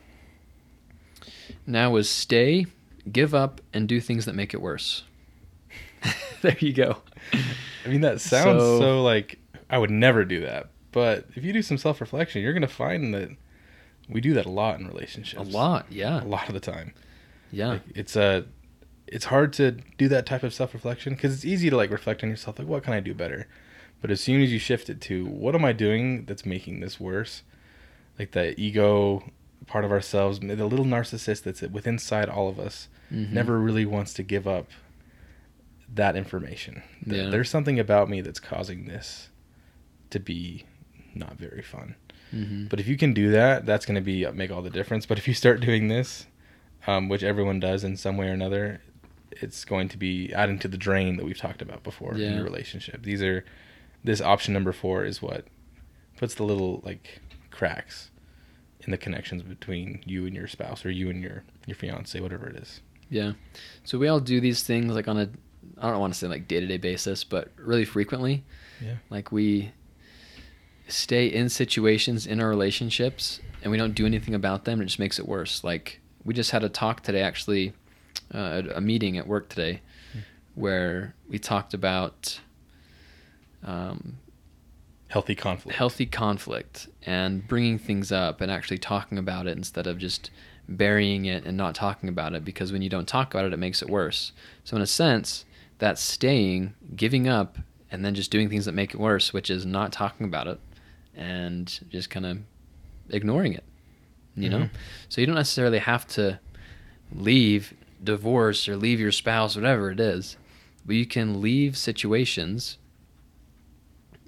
now 1.65 1.95
is 1.95 2.09
stay, 2.09 2.65
give 3.11 3.33
up, 3.33 3.61
and 3.73 3.87
do 3.87 4.01
things 4.01 4.25
that 4.25 4.35
make 4.35 4.53
it 4.53 4.61
worse. 4.61 5.03
there 6.41 6.57
you 6.59 6.73
go. 6.73 6.97
I 7.85 7.87
mean, 7.87 8.01
that 8.01 8.19
sounds 8.19 8.61
so, 8.61 8.79
So- 8.79 9.03
like 9.03 9.37
I 9.69 9.77
would 9.77 9.89
never 9.91 10.25
do 10.25 10.41
that. 10.41 10.67
But 10.91 11.25
if 11.35 11.43
you 11.43 11.53
do 11.53 11.61
some 11.61 11.77
self 11.77 12.01
reflection, 12.01 12.41
you're 12.41 12.53
going 12.53 12.61
to 12.61 12.67
find 12.67 13.13
that 13.13 13.29
we 14.09 14.19
do 14.21 14.33
that 14.33 14.45
a 14.45 14.51
lot 14.51 14.79
in 14.79 14.87
relationships. 14.87 15.41
A 15.41 15.45
lot, 15.51 15.85
yeah, 15.89 16.21
A 16.23 16.25
lot 16.25 16.47
of 16.47 16.53
the 16.53 16.59
time. 16.59 16.93
yeah, 17.51 17.67
Like, 17.69 17.81
it's 17.95 18.15
a. 18.15 18.45
It's 19.07 19.25
hard 19.25 19.51
to 19.53 19.71
do 19.97 20.07
that 20.07 20.25
type 20.25 20.41
of 20.43 20.53
self 20.53 20.73
reflection 20.73 21.13
because 21.15 21.33
it's 21.33 21.43
easy 21.45 21.69
to 21.69 21.75
like 21.75 21.91
reflect 21.91 22.23
on 22.23 22.29
yourself, 22.29 22.57
like 22.59 22.67
what 22.67 22.83
can 22.83 22.93
I 22.93 23.01
do 23.01 23.13
better. 23.13 23.47
But 24.01 24.09
as 24.09 24.21
soon 24.21 24.41
as 24.41 24.51
you 24.53 24.57
shift 24.59 24.89
it 24.89 25.01
to 25.01 25.25
what 25.25 25.53
am 25.53 25.65
I 25.65 25.73
doing 25.73 26.23
that's 26.25 26.45
making 26.45 26.79
this 26.79 26.97
worse, 26.99 27.43
like 28.17 28.31
the 28.31 28.57
ego 28.59 29.29
part 29.67 29.83
of 29.85 29.91
ourselves, 29.91 30.39
the 30.39 30.55
little 30.65 30.85
narcissist 30.85 31.43
that's 31.43 31.61
within 31.61 31.95
inside 31.95 32.29
all 32.29 32.47
of 32.47 32.57
us, 32.57 32.87
Mhm. 33.11 33.31
never 33.31 33.59
really 33.59 33.85
wants 33.85 34.13
to 34.13 34.23
give 34.23 34.47
up 34.47 34.67
that 35.93 36.15
information. 36.15 36.81
Yeah. 37.05 37.29
There's 37.29 37.49
something 37.49 37.79
about 37.79 38.09
me 38.09 38.21
that's 38.21 38.39
causing 38.39 38.85
this 38.85 39.29
to 40.09 40.19
be 40.19 40.63
not 41.13 41.37
very 41.37 41.61
fun. 41.61 41.95
Mhm. 42.33 42.69
But 42.69 42.79
if 42.79 42.87
you 42.87 42.95
can 42.97 43.13
do 43.13 43.31
that, 43.31 43.65
that's 43.65 43.85
going 43.85 43.95
to 43.95 44.01
be 44.01 44.25
make 44.31 44.51
all 44.51 44.61
the 44.61 44.69
difference. 44.69 45.05
But 45.05 45.17
if 45.17 45.27
you 45.27 45.33
start 45.33 45.59
doing 45.59 45.87
this, 45.89 46.27
um, 46.87 47.09
which 47.09 47.23
everyone 47.23 47.59
does 47.59 47.83
in 47.83 47.97
some 47.97 48.17
way 48.17 48.27
or 48.27 48.33
another, 48.33 48.81
it's 49.31 49.65
going 49.65 49.87
to 49.89 49.97
be 49.97 50.33
adding 50.33 50.59
to 50.59 50.67
the 50.67 50.77
drain 50.77 51.17
that 51.17 51.25
we've 51.25 51.37
talked 51.37 51.61
about 51.61 51.83
before 51.83 52.13
in 52.13 52.19
Yeah. 52.19 52.35
your 52.35 52.43
relationship. 52.43 53.03
These 53.03 53.21
are 53.21 53.43
this 54.03 54.21
option 54.21 54.53
number 54.53 54.71
four 54.71 55.05
is 55.05 55.21
what 55.21 55.45
puts 56.17 56.33
the 56.35 56.43
little 56.43 56.81
like 56.83 57.19
cracks 57.49 58.11
in 58.81 58.91
the 58.91 58.97
connections 58.97 59.43
between 59.43 60.01
you 60.05 60.25
and 60.25 60.35
your 60.35 60.47
spouse 60.47 60.85
or 60.85 60.91
you 60.91 61.09
and 61.09 61.21
your 61.21 61.43
your 61.67 61.75
fiance, 61.75 62.19
whatever 62.19 62.47
it 62.47 62.55
is. 62.55 62.81
Yeah. 63.09 63.33
So 63.83 63.97
we 63.99 64.07
all 64.07 64.19
do 64.19 64.39
these 64.41 64.63
things 64.63 64.93
like 64.95 65.07
on 65.07 65.17
a 65.19 65.29
I 65.77 65.89
don't 65.91 65.99
want 65.99 66.13
to 66.13 66.17
say 66.19 66.27
like 66.27 66.47
day 66.47 66.59
to 66.59 66.65
day 66.65 66.77
basis, 66.77 67.23
but 67.23 67.51
really 67.57 67.85
frequently. 67.85 68.43
Yeah. 68.83 68.95
Like 69.09 69.31
we 69.31 69.71
stay 70.91 71.27
in 71.27 71.49
situations 71.49 72.25
in 72.27 72.39
our 72.41 72.49
relationships 72.49 73.39
and 73.63 73.71
we 73.71 73.77
don't 73.77 73.93
do 73.93 74.05
anything 74.05 74.33
about 74.33 74.65
them. 74.65 74.81
It 74.81 74.85
just 74.85 74.99
makes 74.99 75.19
it 75.19 75.27
worse. 75.27 75.63
Like 75.63 75.99
we 76.23 76.33
just 76.33 76.51
had 76.51 76.63
a 76.63 76.69
talk 76.69 77.01
today 77.01 77.21
actually 77.21 77.73
uh, 78.33 78.63
a 78.73 78.81
meeting 78.81 79.17
at 79.17 79.27
work 79.27 79.49
today 79.49 79.81
where 80.55 81.15
we 81.29 81.39
talked 81.39 81.73
about 81.73 82.39
um, 83.63 84.17
Healthy 85.07 85.35
conflict. 85.35 85.77
healthy 85.77 86.05
conflict 86.05 86.87
and 87.05 87.45
bringing 87.47 87.77
things 87.77 88.11
up 88.11 88.39
and 88.39 88.49
actually 88.49 88.77
talking 88.77 89.17
about 89.17 89.45
it 89.45 89.57
instead 89.57 89.85
of 89.85 89.97
just 89.97 90.31
burying 90.69 91.25
it 91.25 91.43
and 91.45 91.57
not 91.57 91.75
talking 91.75 92.07
about 92.07 92.33
it 92.33 92.45
because 92.45 92.71
when 92.71 92.81
you 92.81 92.89
don't 92.89 93.07
talk 93.07 93.33
about 93.33 93.45
it, 93.45 93.51
it 93.51 93.57
makes 93.57 93.81
it 93.81 93.89
worse. 93.89 94.31
So, 94.63 94.77
in 94.77 94.81
a 94.81 94.87
sense, 94.87 95.43
that's 95.79 96.01
staying, 96.01 96.75
giving 96.95 97.27
up, 97.27 97.57
and 97.91 98.05
then 98.05 98.15
just 98.15 98.31
doing 98.31 98.47
things 98.47 98.63
that 98.65 98.71
make 98.71 98.93
it 98.93 98.99
worse, 98.99 99.33
which 99.33 99.49
is 99.49 99.65
not 99.65 99.91
talking 99.91 100.25
about 100.25 100.47
it 100.47 100.59
and 101.21 101.79
just 101.89 102.09
kind 102.09 102.25
of 102.25 102.39
ignoring 103.09 103.53
it. 103.53 103.63
You 104.35 104.49
know? 104.49 104.59
Mhm. 104.59 104.69
So, 105.09 105.21
you 105.21 105.27
don't 105.27 105.35
necessarily 105.35 105.79
have 105.79 106.07
to 106.09 106.39
leave 107.13 107.73
divorce 108.03 108.67
or 108.67 108.75
leave 108.77 108.99
your 108.99 109.11
spouse, 109.11 109.55
whatever 109.55 109.91
it 109.91 109.99
is, 109.99 110.37
but 110.85 110.95
you 110.95 111.05
can 111.05 111.41
leave 111.41 111.77
situations 111.77 112.77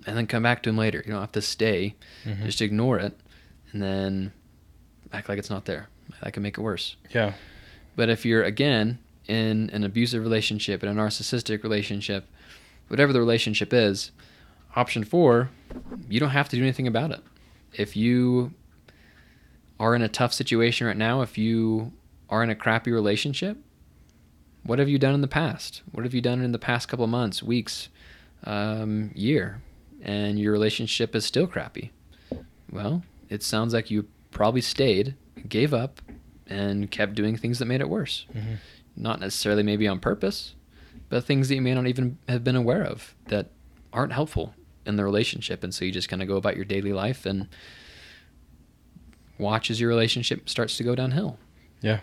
and 0.06 0.18
then 0.18 0.28
come 0.28 0.44
back 0.44 0.62
to 0.64 0.70
them 0.70 0.78
later. 0.78 1.02
You 1.06 1.12
don't 1.14 1.22
have 1.22 1.32
to 1.32 1.42
stay. 1.42 1.96
Mhm. 2.26 2.46
Just 2.46 2.62
ignore 2.62 3.00
it 3.00 3.18
and 3.72 3.82
then 3.82 4.34
act 5.14 5.30
like 5.30 5.40
it's 5.40 5.50
not 5.50 5.66
there. 5.66 5.88
That 6.22 6.34
can 6.34 6.44
make 6.44 6.58
it 6.58 6.62
worse. 6.62 6.96
Yeah. 7.12 7.34
But 7.96 8.10
if 8.10 8.26
you're 8.26 8.44
again 8.44 9.00
in 9.28 9.70
an 9.72 9.84
abusive 9.86 10.22
relationship, 10.22 10.84
in 10.84 10.90
a 10.90 10.94
narcissistic 10.94 11.64
relationship, 11.64 12.28
whatever 12.90 13.14
the 13.14 13.20
relationship 13.20 13.74
is, 13.74 14.12
option 14.76 15.04
four, 15.04 15.50
you 16.10 16.20
don't 16.20 16.30
have 16.32 16.50
to 16.50 16.56
do 16.56 16.62
anything 16.62 16.88
about 16.88 17.12
it. 17.12 17.22
If 17.74 17.96
you 17.96 18.54
are 19.80 19.96
in 19.96 20.02
a 20.02 20.08
tough 20.10 20.34
situation 20.34 20.88
right 20.88 20.98
now, 20.98 21.22
if 21.22 21.38
you 21.38 21.92
are 22.30 22.44
in 22.44 22.50
a 22.50 22.56
crappy 22.56 22.92
relationship, 22.92 23.58
what 24.64 24.80
have 24.80 24.88
you 24.90 24.98
done 24.98 25.14
in 25.14 25.22
the 25.22 25.28
past? 25.28 25.82
What 25.92 26.06
have 26.06 26.14
you 26.14 26.22
done 26.22 26.42
in 26.42 26.52
the 26.52 26.60
past 26.60 26.88
couple 26.88 27.04
of 27.06 27.12
months, 27.12 27.44
weeks, 27.44 27.90
um, 28.46 29.12
year? 29.14 29.62
And 30.02 30.40
your 30.40 30.52
relationship 30.52 31.16
is 31.16 31.26
still 31.26 31.48
crappy. 31.48 31.92
Well, 32.72 33.04
it 33.30 33.44
sounds 33.44 33.74
like 33.74 33.92
you 33.92 34.08
probably 34.32 34.62
stayed, 34.62 35.16
gave 35.48 35.74
up, 35.74 36.02
and 36.48 36.90
kept 36.92 37.16
doing 37.16 37.38
things 37.38 37.60
that 37.60 37.66
made 37.66 37.82
it 37.82 37.90
worse. 37.90 38.26
Mhm. 38.36 38.58
Not 38.96 39.20
necessarily 39.20 39.64
maybe 39.64 39.88
on 39.88 40.00
purpose, 40.00 40.56
but 41.10 41.24
things 41.24 41.48
that 41.50 41.56
you 41.56 41.62
may 41.62 41.74
not 41.74 41.88
even 41.88 42.18
have 42.28 42.44
been 42.44 42.56
aware 42.56 42.84
of 42.84 43.16
that 43.28 43.48
aren't 43.92 44.12
helpful 44.14 44.56
in 44.86 44.96
the 44.96 45.04
relationship. 45.04 45.64
And 45.64 45.74
so 45.74 45.86
you 45.86 45.92
just 45.92 46.10
kind 46.10 46.22
of 46.22 46.28
go 46.28 46.36
about 46.36 46.56
your 46.56 46.66
daily 46.66 46.94
life 46.94 47.26
and 47.26 47.48
watch 49.38 49.72
as 49.72 49.80
your 49.80 49.90
relationship 49.90 50.50
starts 50.50 50.78
to 50.78 50.84
go 50.84 50.96
downhill. 50.96 51.38
Yeah. 51.82 52.00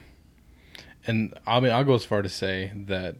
And 1.07 1.35
I 1.47 1.61
mean, 1.61 1.73
I'll 1.73 1.85
go 1.85 1.95
as 1.95 2.05
far 2.05 2.23
to 2.23 2.29
say 2.29 2.73
that 2.75 3.17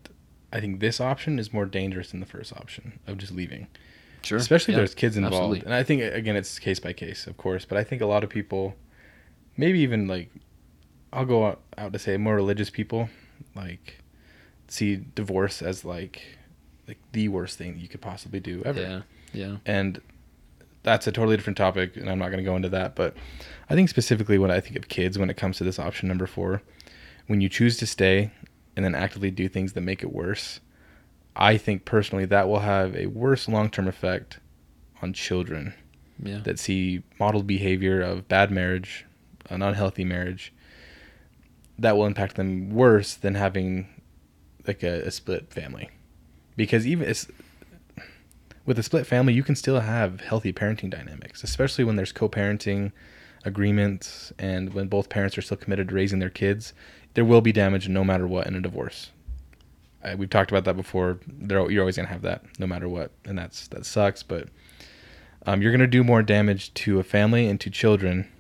I 0.53 0.61
think 0.61 0.81
this 0.81 1.01
option 1.01 1.39
is 1.39 1.53
more 1.53 1.65
dangerous 1.65 2.11
than 2.11 2.21
the 2.21 2.27
first 2.27 2.53
option 2.53 2.99
of 3.07 3.19
just 3.19 3.33
leaving. 3.33 3.69
Sure. 4.23 4.37
Especially 4.37 4.75
Yeah, 4.75 4.81
if 4.81 4.81
there's 4.81 4.95
kids 4.95 5.17
involved. 5.17 5.37
absolutely. 5.37 5.65
And 5.65 5.75
I 5.75 5.83
think, 5.83 6.03
again, 6.03 6.37
it's 6.37 6.59
case 6.59 6.79
by 6.81 6.93
case, 6.93 7.27
of 7.27 7.37
course. 7.37 7.65
But 7.65 7.79
I 7.79 7.85
think 7.85 8.03
a 8.03 8.07
lot 8.07 8.23
of 8.23 8.29
people, 8.29 8.75
maybe 9.57 9.79
even 9.81 10.07
like, 10.07 10.31
I'll 11.13 11.25
go 11.25 11.47
out, 11.47 11.61
out 11.79 11.93
to 11.95 11.99
say 11.99 12.17
more 12.19 12.35
religious 12.35 12.69
people, 12.69 13.09
like, 13.57 14.03
see 14.69 14.97
divorce 15.15 15.63
as 15.63 15.85
like, 15.85 16.23
like 16.87 16.99
the 17.13 17.29
worst 17.29 17.57
thing 17.57 17.79
you 17.79 17.89
could 17.89 18.01
possibly 18.03 18.41
do 18.41 18.63
ever. 18.65 18.81
Yeah. 18.81 19.01
Yeah. 19.33 19.57
and 19.67 20.01
that's 20.83 21.07
a 21.07 21.13
totally 21.13 21.37
different 21.37 21.57
topic 21.59 21.97
and 21.97 22.09
i'm 22.11 22.19
not 22.19 22.29
going 22.31 22.39
to 22.39 22.45
go 22.51 22.57
into 22.57 22.69
that 22.71 22.95
but 22.97 23.15
i 23.69 23.75
think 23.75 23.89
specifically 23.89 24.39
when 24.39 24.51
i 24.51 24.61
think 24.61 24.77
of 24.77 24.89
kids 24.89 25.19
when 25.19 25.29
it 25.31 25.37
comes 25.37 25.59
to 25.59 25.65
this 25.65 25.79
option 25.79 26.09
number 26.09 26.27
four 26.27 26.63
when 27.27 27.41
you 27.41 27.49
choose 27.49 27.77
to 27.77 27.87
stay 27.87 28.31
and 28.77 28.85
then 28.85 28.95
actively 28.95 29.31
do 29.31 29.49
things 29.49 29.75
that 29.75 29.83
make 29.83 30.03
it 30.03 30.13
worse 30.13 30.61
i 31.37 31.57
think 31.57 31.85
personally 31.85 32.25
that 32.25 32.49
will 32.49 32.61
have 32.61 32.97
a 32.97 33.07
worse 33.07 33.49
long-term 33.49 33.87
effect 33.89 34.39
on 35.03 35.13
children 35.13 35.75
Yeah. 36.23 36.39
that 36.45 36.59
see 36.59 37.03
modeled 37.19 37.47
behavior 37.47 38.01
of 38.01 38.27
bad 38.29 38.51
marriage 38.51 39.05
an 39.51 39.63
unhealthy 39.63 40.05
marriage 40.05 40.53
that 41.79 41.97
will 41.97 42.07
impact 42.07 42.37
them 42.37 42.71
worse 42.71 43.15
than 43.15 43.35
having 43.35 43.87
like 44.67 44.83
a, 44.83 45.03
a 45.07 45.11
split 45.11 45.53
family 45.53 45.91
because 46.57 46.87
even 46.87 47.09
it's 47.09 47.27
with 48.71 48.79
a 48.79 48.85
split 48.85 49.05
family 49.05 49.35
you 49.35 49.43
can 49.43 49.57
still 49.57 49.81
have 49.81 50.21
healthy 50.21 50.53
parenting 50.53 50.89
dynamics 50.89 51.43
especially 51.43 51.83
when 51.83 51.97
there's 51.97 52.13
co-parenting 52.13 52.93
agreements 53.45 54.33
and 54.39 54.73
when 54.75 54.87
both 54.87 55.09
parents 55.09 55.37
are 55.37 55.43
still 55.43 55.57
committed 55.57 55.89
to 55.89 55.95
raising 55.97 56.21
their 56.21 56.31
kids 56.31 56.73
there 57.15 57.25
will 57.25 57.41
be 57.41 57.51
damage 57.51 57.89
no 57.89 58.05
matter 58.05 58.29
what 58.29 58.47
in 58.47 58.55
a 58.55 58.61
divorce. 58.61 59.11
I, 60.05 60.15
we've 60.15 60.31
talked 60.31 60.53
about 60.53 60.65
that 60.67 60.77
before. 60.77 61.19
There 61.27 61.69
you're 61.69 61.83
always 61.83 61.97
going 61.97 62.07
to 62.07 62.13
have 62.13 62.23
that 62.23 62.45
no 62.61 62.67
matter 62.69 62.89
what 62.89 63.11
and 63.25 63.37
that's 63.37 63.67
that 63.69 63.85
sucks 63.85 64.23
but 64.23 64.47
um, 65.47 65.63
you're 65.63 65.73
going 65.73 65.81
to 65.81 65.89
do 65.89 66.05
more 66.05 66.23
damage 66.23 66.73
to 66.75 67.01
a 67.01 67.03
family 67.03 67.49
and 67.49 67.61
to 67.63 67.71
children 67.71 68.31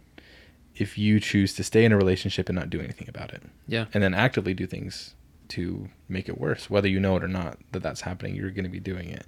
if 0.76 0.96
you 0.96 1.18
choose 1.18 1.54
to 1.54 1.64
stay 1.64 1.84
in 1.84 1.90
a 1.90 1.96
relationship 1.96 2.48
and 2.48 2.56
not 2.56 2.70
do 2.70 2.80
anything 2.80 3.08
about 3.08 3.32
it. 3.32 3.42
Yeah. 3.66 3.86
and 3.92 4.00
then 4.00 4.14
actively 4.14 4.54
do 4.54 4.68
things 4.68 5.16
to 5.48 5.88
make 6.08 6.28
it 6.28 6.38
worse 6.38 6.70
whether 6.70 6.86
you 6.86 7.00
know 7.00 7.16
it 7.16 7.24
or 7.24 7.28
not 7.28 7.58
that 7.72 7.82
that's 7.82 8.02
happening 8.02 8.36
you're 8.36 8.52
going 8.52 8.62
to 8.62 8.70
be 8.70 8.78
doing 8.78 9.08
it 9.08 9.26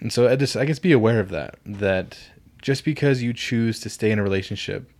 and 0.00 0.12
so 0.12 0.28
I 0.28 0.36
just 0.36 0.56
I 0.56 0.64
guess 0.64 0.78
be 0.78 0.92
aware 0.92 1.20
of 1.20 1.28
that 1.30 1.56
that 1.64 2.18
just 2.62 2.84
because 2.84 3.22
you 3.22 3.32
choose 3.32 3.80
to 3.80 3.90
stay 3.90 4.10
in 4.10 4.18
a 4.18 4.22
relationship 4.22 4.90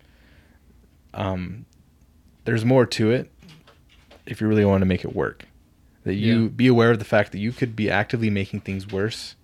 um 1.13 1.65
there's 2.45 2.65
more 2.65 2.85
to 2.87 3.11
it 3.11 3.31
if 4.27 4.41
you 4.41 4.47
really 4.49 4.65
want 4.65 4.83
to 4.83 4.87
make 4.87 5.05
it 5.05 5.15
work 5.15 5.47
that 6.05 6.15
you 6.15 6.43
Yeah. 6.45 6.49
be 6.49 6.67
aware 6.67 6.91
of 6.91 6.99
the 6.99 7.05
fact 7.05 7.33
that 7.33 7.39
you 7.39 7.53
could 7.53 7.75
be 7.75 7.91
actively 7.91 8.31
making 8.31 8.61
things 8.61 8.91
worse 8.91 9.37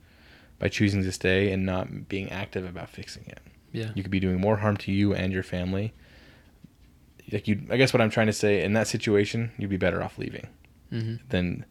by 0.58 0.68
choosing 0.68 1.02
to 1.02 1.12
stay 1.12 1.50
and 1.52 1.64
not 1.64 2.08
being 2.08 2.28
active 2.30 2.66
about 2.68 2.88
fixing 2.90 3.24
it 3.26 3.40
Yeah. 3.72 3.90
you 3.94 4.02
could 4.02 4.10
be 4.10 4.20
doing 4.20 4.40
more 4.40 4.58
harm 4.58 4.76
to 4.78 4.92
you 4.92 5.14
and 5.14 5.32
your 5.32 5.42
family 5.42 5.92
like 7.32 7.46
you 7.46 7.62
i 7.70 7.76
guess 7.76 7.92
what 7.94 8.00
i'm 8.00 8.10
trying 8.10 8.26
to 8.26 8.32
say 8.32 8.62
in 8.62 8.72
that 8.72 8.88
situation 8.88 9.52
you'd 9.56 9.70
be 9.70 9.76
better 9.76 10.02
off 10.02 10.18
leaving 10.18 10.48
hmm 10.90 11.14
then 11.28 11.64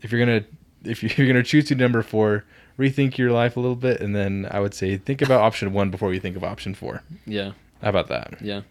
if 0.00 0.10
you're 0.10 0.18
gonna 0.24 0.44
if 0.84 1.02
you're 1.18 1.26
gonna 1.26 1.42
choose 1.42 1.66
to 1.66 1.74
number 1.74 2.02
four 2.02 2.44
rethink 2.78 3.18
your 3.18 3.30
life 3.32 3.56
a 3.56 3.60
little 3.60 3.76
bit 3.76 4.00
and 4.00 4.14
then 4.16 4.46
i 4.50 4.58
would 4.60 4.72
say 4.74 4.96
think 4.96 5.20
about 5.20 5.40
option 5.42 5.72
one 5.72 5.90
before 5.90 6.14
you 6.14 6.20
think 6.20 6.36
of 6.36 6.42
option 6.44 6.74
four 6.74 7.02
Yeah. 7.26 7.52
how 7.82 7.90
about 7.90 8.08
that 8.08 8.40
Yeah. 8.40 8.62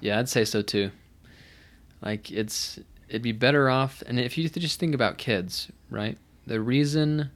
Yeah, 0.00 0.18
I'd 0.18 0.28
say 0.28 0.44
so 0.44 0.60
too. 0.60 0.90
Like 2.02 2.30
it's 2.30 2.78
it'd 3.08 3.22
be 3.22 3.32
better 3.32 3.70
off 3.70 4.02
and 4.06 4.20
if 4.20 4.36
you 4.36 4.46
just 4.48 4.78
think 4.78 4.94
about 4.94 5.16
kids, 5.18 5.70
right? 5.90 6.18
The 6.46 6.60
reason 6.60 7.30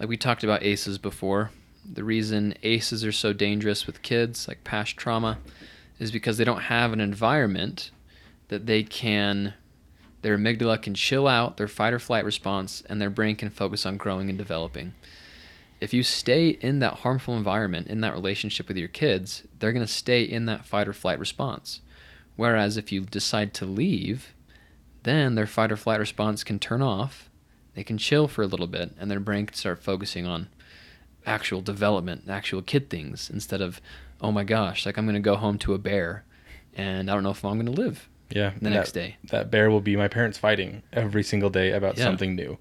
like 0.00 0.08
we 0.08 0.16
talked 0.16 0.42
about 0.42 0.62
ACEs 0.64 0.98
before, 0.98 1.50
the 1.84 2.02
reason 2.04 2.54
ACEs 2.64 3.04
are 3.04 3.12
so 3.12 3.32
dangerous 3.32 3.86
with 3.86 4.02
kids, 4.02 4.48
like 4.48 4.64
past 4.64 4.96
trauma, 4.96 5.38
is 6.00 6.10
because 6.10 6.38
they 6.38 6.44
don't 6.44 6.62
have 6.62 6.92
an 6.92 7.00
environment 7.00 7.90
that 8.48 8.66
they 8.66 8.82
can 8.82 9.54
their 10.22 10.36
amygdala 10.36 10.80
can 10.82 10.94
chill 10.94 11.26
out, 11.28 11.56
their 11.56 11.68
fight 11.68 11.92
or 11.92 11.98
flight 11.98 12.24
response, 12.24 12.82
and 12.88 13.00
their 13.00 13.10
brain 13.10 13.36
can 13.36 13.50
focus 13.50 13.86
on 13.86 13.96
growing 13.96 14.28
and 14.28 14.38
developing 14.38 14.94
if 15.80 15.94
you 15.94 16.02
stay 16.02 16.48
in 16.48 16.80
that 16.80 16.94
harmful 16.94 17.36
environment, 17.36 17.86
in 17.86 18.00
that 18.00 18.12
relationship 18.12 18.68
with 18.68 18.76
your 18.76 18.88
kids, 18.88 19.44
they're 19.58 19.72
going 19.72 19.86
to 19.86 19.92
stay 19.92 20.22
in 20.22 20.46
that 20.46 20.64
fight 20.64 20.88
or 20.88 20.92
flight 20.92 21.18
response. 21.18 21.80
Whereas 22.36 22.76
if 22.76 22.90
you 22.90 23.02
decide 23.02 23.54
to 23.54 23.64
leave, 23.64 24.34
then 25.04 25.34
their 25.34 25.46
fight 25.46 25.70
or 25.70 25.76
flight 25.76 26.00
response 26.00 26.42
can 26.42 26.58
turn 26.58 26.82
off, 26.82 27.30
they 27.74 27.84
can 27.84 27.98
chill 27.98 28.26
for 28.26 28.42
a 28.42 28.46
little 28.46 28.66
bit, 28.66 28.92
and 28.98 29.10
their 29.10 29.20
brain 29.20 29.46
can 29.46 29.56
start 29.56 29.82
focusing 29.82 30.26
on 30.26 30.48
actual 31.24 31.60
development, 31.60 32.24
actual 32.28 32.62
kid 32.62 32.90
things, 32.90 33.30
instead 33.30 33.60
of, 33.60 33.80
oh 34.20 34.32
my 34.32 34.44
gosh, 34.44 34.84
like 34.84 34.98
I'm 34.98 35.04
going 35.04 35.14
to 35.14 35.20
go 35.20 35.36
home 35.36 35.58
to 35.58 35.74
a 35.74 35.78
bear 35.78 36.24
and 36.74 37.10
I 37.10 37.14
don't 37.14 37.22
know 37.22 37.30
if 37.30 37.44
I'm 37.44 37.54
going 37.54 37.74
to 37.74 37.82
live 37.82 38.08
yeah 38.30 38.52
the 38.60 38.70
next 38.70 38.92
that, 38.92 39.00
day. 39.00 39.16
that 39.30 39.50
bear 39.50 39.70
will 39.70 39.80
be 39.80 39.96
my 39.96 40.08
parents 40.08 40.38
fighting 40.38 40.82
every 40.92 41.22
single 41.22 41.50
day 41.50 41.72
about 41.72 41.96
Yeah. 41.98 42.04
something 42.04 42.34
new 42.36 42.58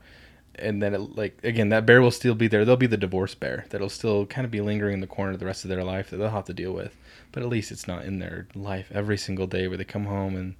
and 0.55 0.81
then 0.81 0.93
it, 0.95 1.15
like 1.15 1.37
again 1.43 1.69
that 1.69 1.85
bear 1.85 2.01
will 2.01 2.11
still 2.11 2.33
be 2.35 2.47
there 2.47 2.65
they'll 2.65 2.75
be 2.77 2.87
the 2.87 2.97
divorce 2.97 3.35
bear 3.35 3.65
that'll 3.69 3.89
still 3.89 4.25
kind 4.25 4.45
of 4.45 4.51
be 4.51 4.61
lingering 4.61 4.93
in 4.95 5.01
the 5.01 5.07
corner 5.07 5.35
the 5.37 5.45
rest 5.45 5.63
of 5.65 5.69
their 5.69 5.83
life 5.83 6.09
that 6.09 6.17
they'll 6.17 6.29
have 6.29 6.45
to 6.45 6.53
deal 6.53 6.71
with 6.73 6.95
but 7.31 7.43
at 7.43 7.49
least 7.49 7.71
it's 7.71 7.87
not 7.87 8.05
in 8.05 8.19
their 8.19 8.47
life 8.55 8.89
every 8.93 9.17
single 9.17 9.45
day 9.47 9.67
where 9.67 9.77
they 9.77 9.83
come 9.83 10.05
home 10.05 10.35
and 10.35 10.55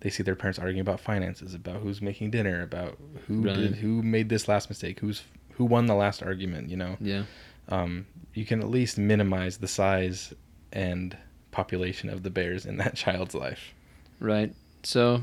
they 0.00 0.10
see 0.10 0.22
their 0.22 0.34
parents 0.36 0.58
arguing 0.58 0.80
about 0.80 1.00
finances 1.00 1.54
about 1.54 1.76
who's 1.82 2.00
making 2.00 2.30
dinner 2.30 2.62
about 2.62 2.98
who 3.26 3.42
Right. 3.42 3.54
did 3.54 3.74
who 3.76 4.02
made 4.02 4.28
this 4.28 4.48
last 4.48 4.68
mistake 4.70 5.00
who's 5.00 5.22
who 5.54 5.64
won 5.64 5.86
the 5.86 5.94
last 5.94 6.22
argument 6.22 6.68
you 6.70 6.76
know 6.76 6.96
Yeah. 7.00 7.24
um, 7.68 8.06
you 8.32 8.44
can 8.46 8.60
at 8.60 8.68
least 8.70 8.96
minimize 8.98 9.58
the 9.58 9.68
size 9.68 10.32
and 10.72 11.16
population 11.52 12.08
of 12.08 12.22
the 12.22 12.30
bears 12.30 12.64
in 12.66 12.78
that 12.78 12.94
child's 13.04 13.34
life 13.34 13.74
Right. 14.20 14.54
So 14.82 15.22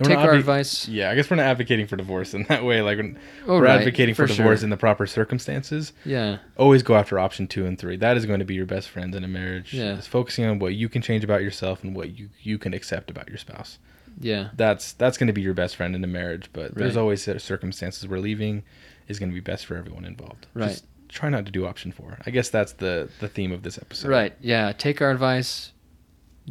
We're 0.00 0.08
take 0.08 0.18
our 0.18 0.32
advice. 0.34 0.88
Yeah, 0.88 1.10
I 1.10 1.14
guess 1.14 1.30
we're 1.30 1.36
not 1.36 1.46
advocating 1.46 1.86
for 1.86 1.96
divorce 1.96 2.34
in 2.34 2.44
that 2.48 2.64
way. 2.64 2.82
Like 2.82 2.96
when 2.98 3.18
Oh, 3.46 3.54
we're 3.54 3.62
right, 3.62 3.78
advocating 3.80 4.14
for, 4.14 4.26
for 4.26 4.34
divorce 4.34 4.60
sure. 4.60 4.66
in 4.66 4.70
the 4.70 4.76
proper 4.76 5.06
circumstances, 5.06 5.92
Yeah. 6.04 6.38
always 6.56 6.82
go 6.82 6.96
after 6.96 7.18
option 7.18 7.46
two 7.46 7.64
and 7.66 7.78
three. 7.78 7.96
That 7.96 8.16
is 8.16 8.26
going 8.26 8.40
to 8.40 8.44
be 8.44 8.54
your 8.54 8.66
best 8.66 8.88
friends 8.88 9.14
in 9.16 9.22
a 9.24 9.28
marriage. 9.28 9.72
Yeah. 9.72 9.96
It's 9.96 10.06
focusing 10.06 10.44
on 10.46 10.58
what 10.58 10.74
you 10.74 10.88
can 10.88 11.00
change 11.02 11.22
about 11.22 11.42
yourself 11.42 11.84
and 11.84 11.94
what 11.94 12.18
you 12.18 12.30
you 12.42 12.58
can 12.58 12.74
accept 12.74 13.10
about 13.10 13.28
your 13.28 13.38
spouse. 13.38 13.78
Yeah. 14.20 14.50
that's 14.56 14.92
that's 14.92 15.16
going 15.18 15.26
to 15.28 15.32
be 15.32 15.42
your 15.42 15.54
best 15.54 15.76
friend 15.76 15.94
in 15.94 16.02
a 16.04 16.08
marriage. 16.08 16.48
But 16.52 16.74
there's 16.74 16.96
always 16.96 17.22
circumstances 17.42 18.06
where 18.08 18.20
leaving 18.20 18.62
is 19.06 19.18
going 19.18 19.28
to 19.30 19.34
be 19.34 19.40
best 19.40 19.66
for 19.66 19.76
everyone 19.76 20.04
involved. 20.04 20.46
Right. 20.54 20.68
Just 20.70 20.86
try 21.08 21.28
not 21.28 21.46
to 21.46 21.52
do 21.52 21.66
option 21.66 21.92
four. 21.92 22.18
I 22.26 22.30
guess 22.30 22.48
that's 22.48 22.72
the 22.72 23.08
the 23.20 23.28
theme 23.28 23.52
of 23.52 23.62
this 23.62 23.78
episode. 23.78 24.08
Right. 24.08 24.34
Yeah. 24.40 24.72
Take 24.72 25.00
our 25.02 25.10
advice. 25.12 25.70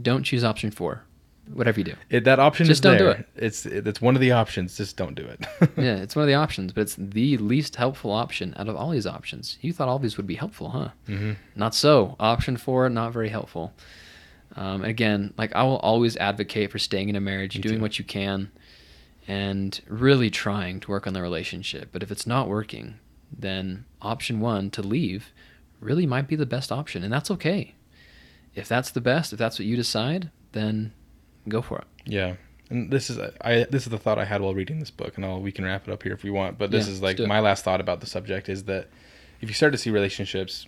Don't 0.01 0.23
choose 0.23 0.43
option 0.43 0.71
four. 0.71 1.03
Whatever 1.51 1.82
you 1.82 1.84
do. 1.84 1.93
It, 2.10 2.23
that 2.23 2.39
option 2.39 2.65
Just 2.67 2.77
is 2.77 2.82
don't 2.82 2.97
do 2.97 3.10
it. 3.10 3.27
It's 3.36 3.65
it, 3.65 3.86
it's 3.86 4.01
one 4.01 4.15
of 4.15 4.21
the 4.21 4.32
options. 4.32 4.77
Just 4.77 4.95
don't 4.95 5.13
do 5.13 5.25
it. 5.25 5.45
yeah, 5.77 5.97
it's 5.97 6.15
one 6.15 6.23
of 6.23 6.27
the 6.27 6.36
options, 6.36 6.71
but 6.71 6.82
it's 6.82 6.95
the 6.97 7.36
least 7.38 7.75
helpful 7.75 8.12
option 8.12 8.53
out 8.56 8.69
of 8.69 8.77
all 8.77 8.91
these 8.91 9.06
options. 9.06 9.58
You 9.62 9.73
thought 9.73 9.89
all 9.89 9.99
these 9.99 10.15
would 10.15 10.25
be 10.27 10.36
helpful, 10.36 10.69
huh? 10.69 10.89
hmm 11.06 11.34
Not 11.56 11.75
so. 11.75 12.15
Option 12.19 12.56
four, 12.56 12.88
not 12.89 13.12
very 13.12 13.27
helpful. 13.27 13.73
Um, 14.56 14.84
again, 14.86 15.34
like 15.38 15.53
I 15.53 15.63
will 15.63 15.77
always 15.77 16.15
advocate 16.17 16.71
for 16.71 16.79
staying 16.79 17.10
in 17.10 17.15
a 17.17 17.21
marriage, 17.21 17.56
Me 17.58 17.62
doing 17.62 17.75
too. 17.77 17.82
what 17.82 17.99
you 17.99 18.06
can, 18.06 18.49
and 19.27 19.79
really 19.88 20.29
trying 20.29 20.79
to 20.82 20.91
work 20.91 21.08
on 21.08 21.13
the 21.13 21.21
relationship. 21.21 21.89
But 21.91 22.03
if 22.03 22.12
it's 22.12 22.25
not 22.27 22.47
working, 22.47 22.99
then 23.38 23.84
option 24.01 24.39
one 24.39 24.69
to 24.71 24.82
leave 24.82 25.32
really 25.82 26.06
might 26.06 26.27
be 26.29 26.38
the 26.38 26.45
best 26.45 26.71
option, 26.71 27.03
and 27.03 27.12
that's 27.12 27.32
okay. 27.32 27.73
If 28.55 28.67
that's 28.67 28.91
the 28.91 29.01
best, 29.01 29.33
if 29.33 29.39
that's 29.39 29.57
what 29.57 29.65
you 29.65 29.75
decide, 29.75 30.29
then 30.51 30.93
go 31.47 31.61
for 31.61 31.79
it. 31.79 31.87
Yeah. 32.05 32.35
And 32.69 32.91
this 32.91 33.09
is 33.09 33.19
I 33.41 33.65
this 33.69 33.83
is 33.83 33.89
the 33.89 33.97
thought 33.97 34.17
I 34.17 34.25
had 34.25 34.41
while 34.41 34.53
reading 34.53 34.79
this 34.79 34.91
book, 34.91 35.15
and 35.17 35.25
I'll, 35.25 35.41
we 35.41 35.51
can 35.51 35.65
wrap 35.65 35.87
it 35.87 35.91
up 35.91 36.03
here 36.03 36.13
if 36.13 36.23
we 36.23 36.29
want. 36.31 36.57
But 36.57 36.71
this 36.71 36.87
Yeah, 36.87 36.93
is 36.93 37.01
like 37.01 37.19
my 37.19 37.39
last 37.39 37.63
thought 37.63 37.81
about 37.81 37.99
the 37.99 38.07
subject 38.07 38.49
is 38.49 38.63
that 38.65 38.89
if 39.41 39.49
you 39.49 39.53
start 39.53 39.73
to 39.73 39.77
see 39.77 39.89
relationships, 39.89 40.65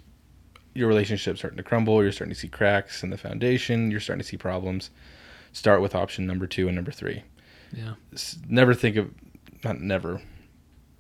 your 0.73 0.87
relationships 0.87 1.39
starting 1.39 1.57
to 1.57 1.63
crumble, 1.63 2.03
you're 2.03 2.11
starting 2.11 2.33
to 2.33 2.39
see 2.39 2.47
cracks 2.47 3.03
in 3.03 3.09
the 3.09 3.17
foundation, 3.17 3.91
you're 3.91 3.99
starting 3.99 4.21
to 4.21 4.27
see 4.27 4.37
problems. 4.37 4.89
Start 5.53 5.81
with 5.81 5.95
option 5.95 6.27
number 6.27 6.47
two 6.47 6.67
and 6.67 6.75
number 6.75 6.91
three. 6.91 7.23
Yeah. 7.71 7.93
Never 8.49 8.73
think 8.73 8.97
of 8.97 9.09
not 9.63 9.79
never, 9.79 10.21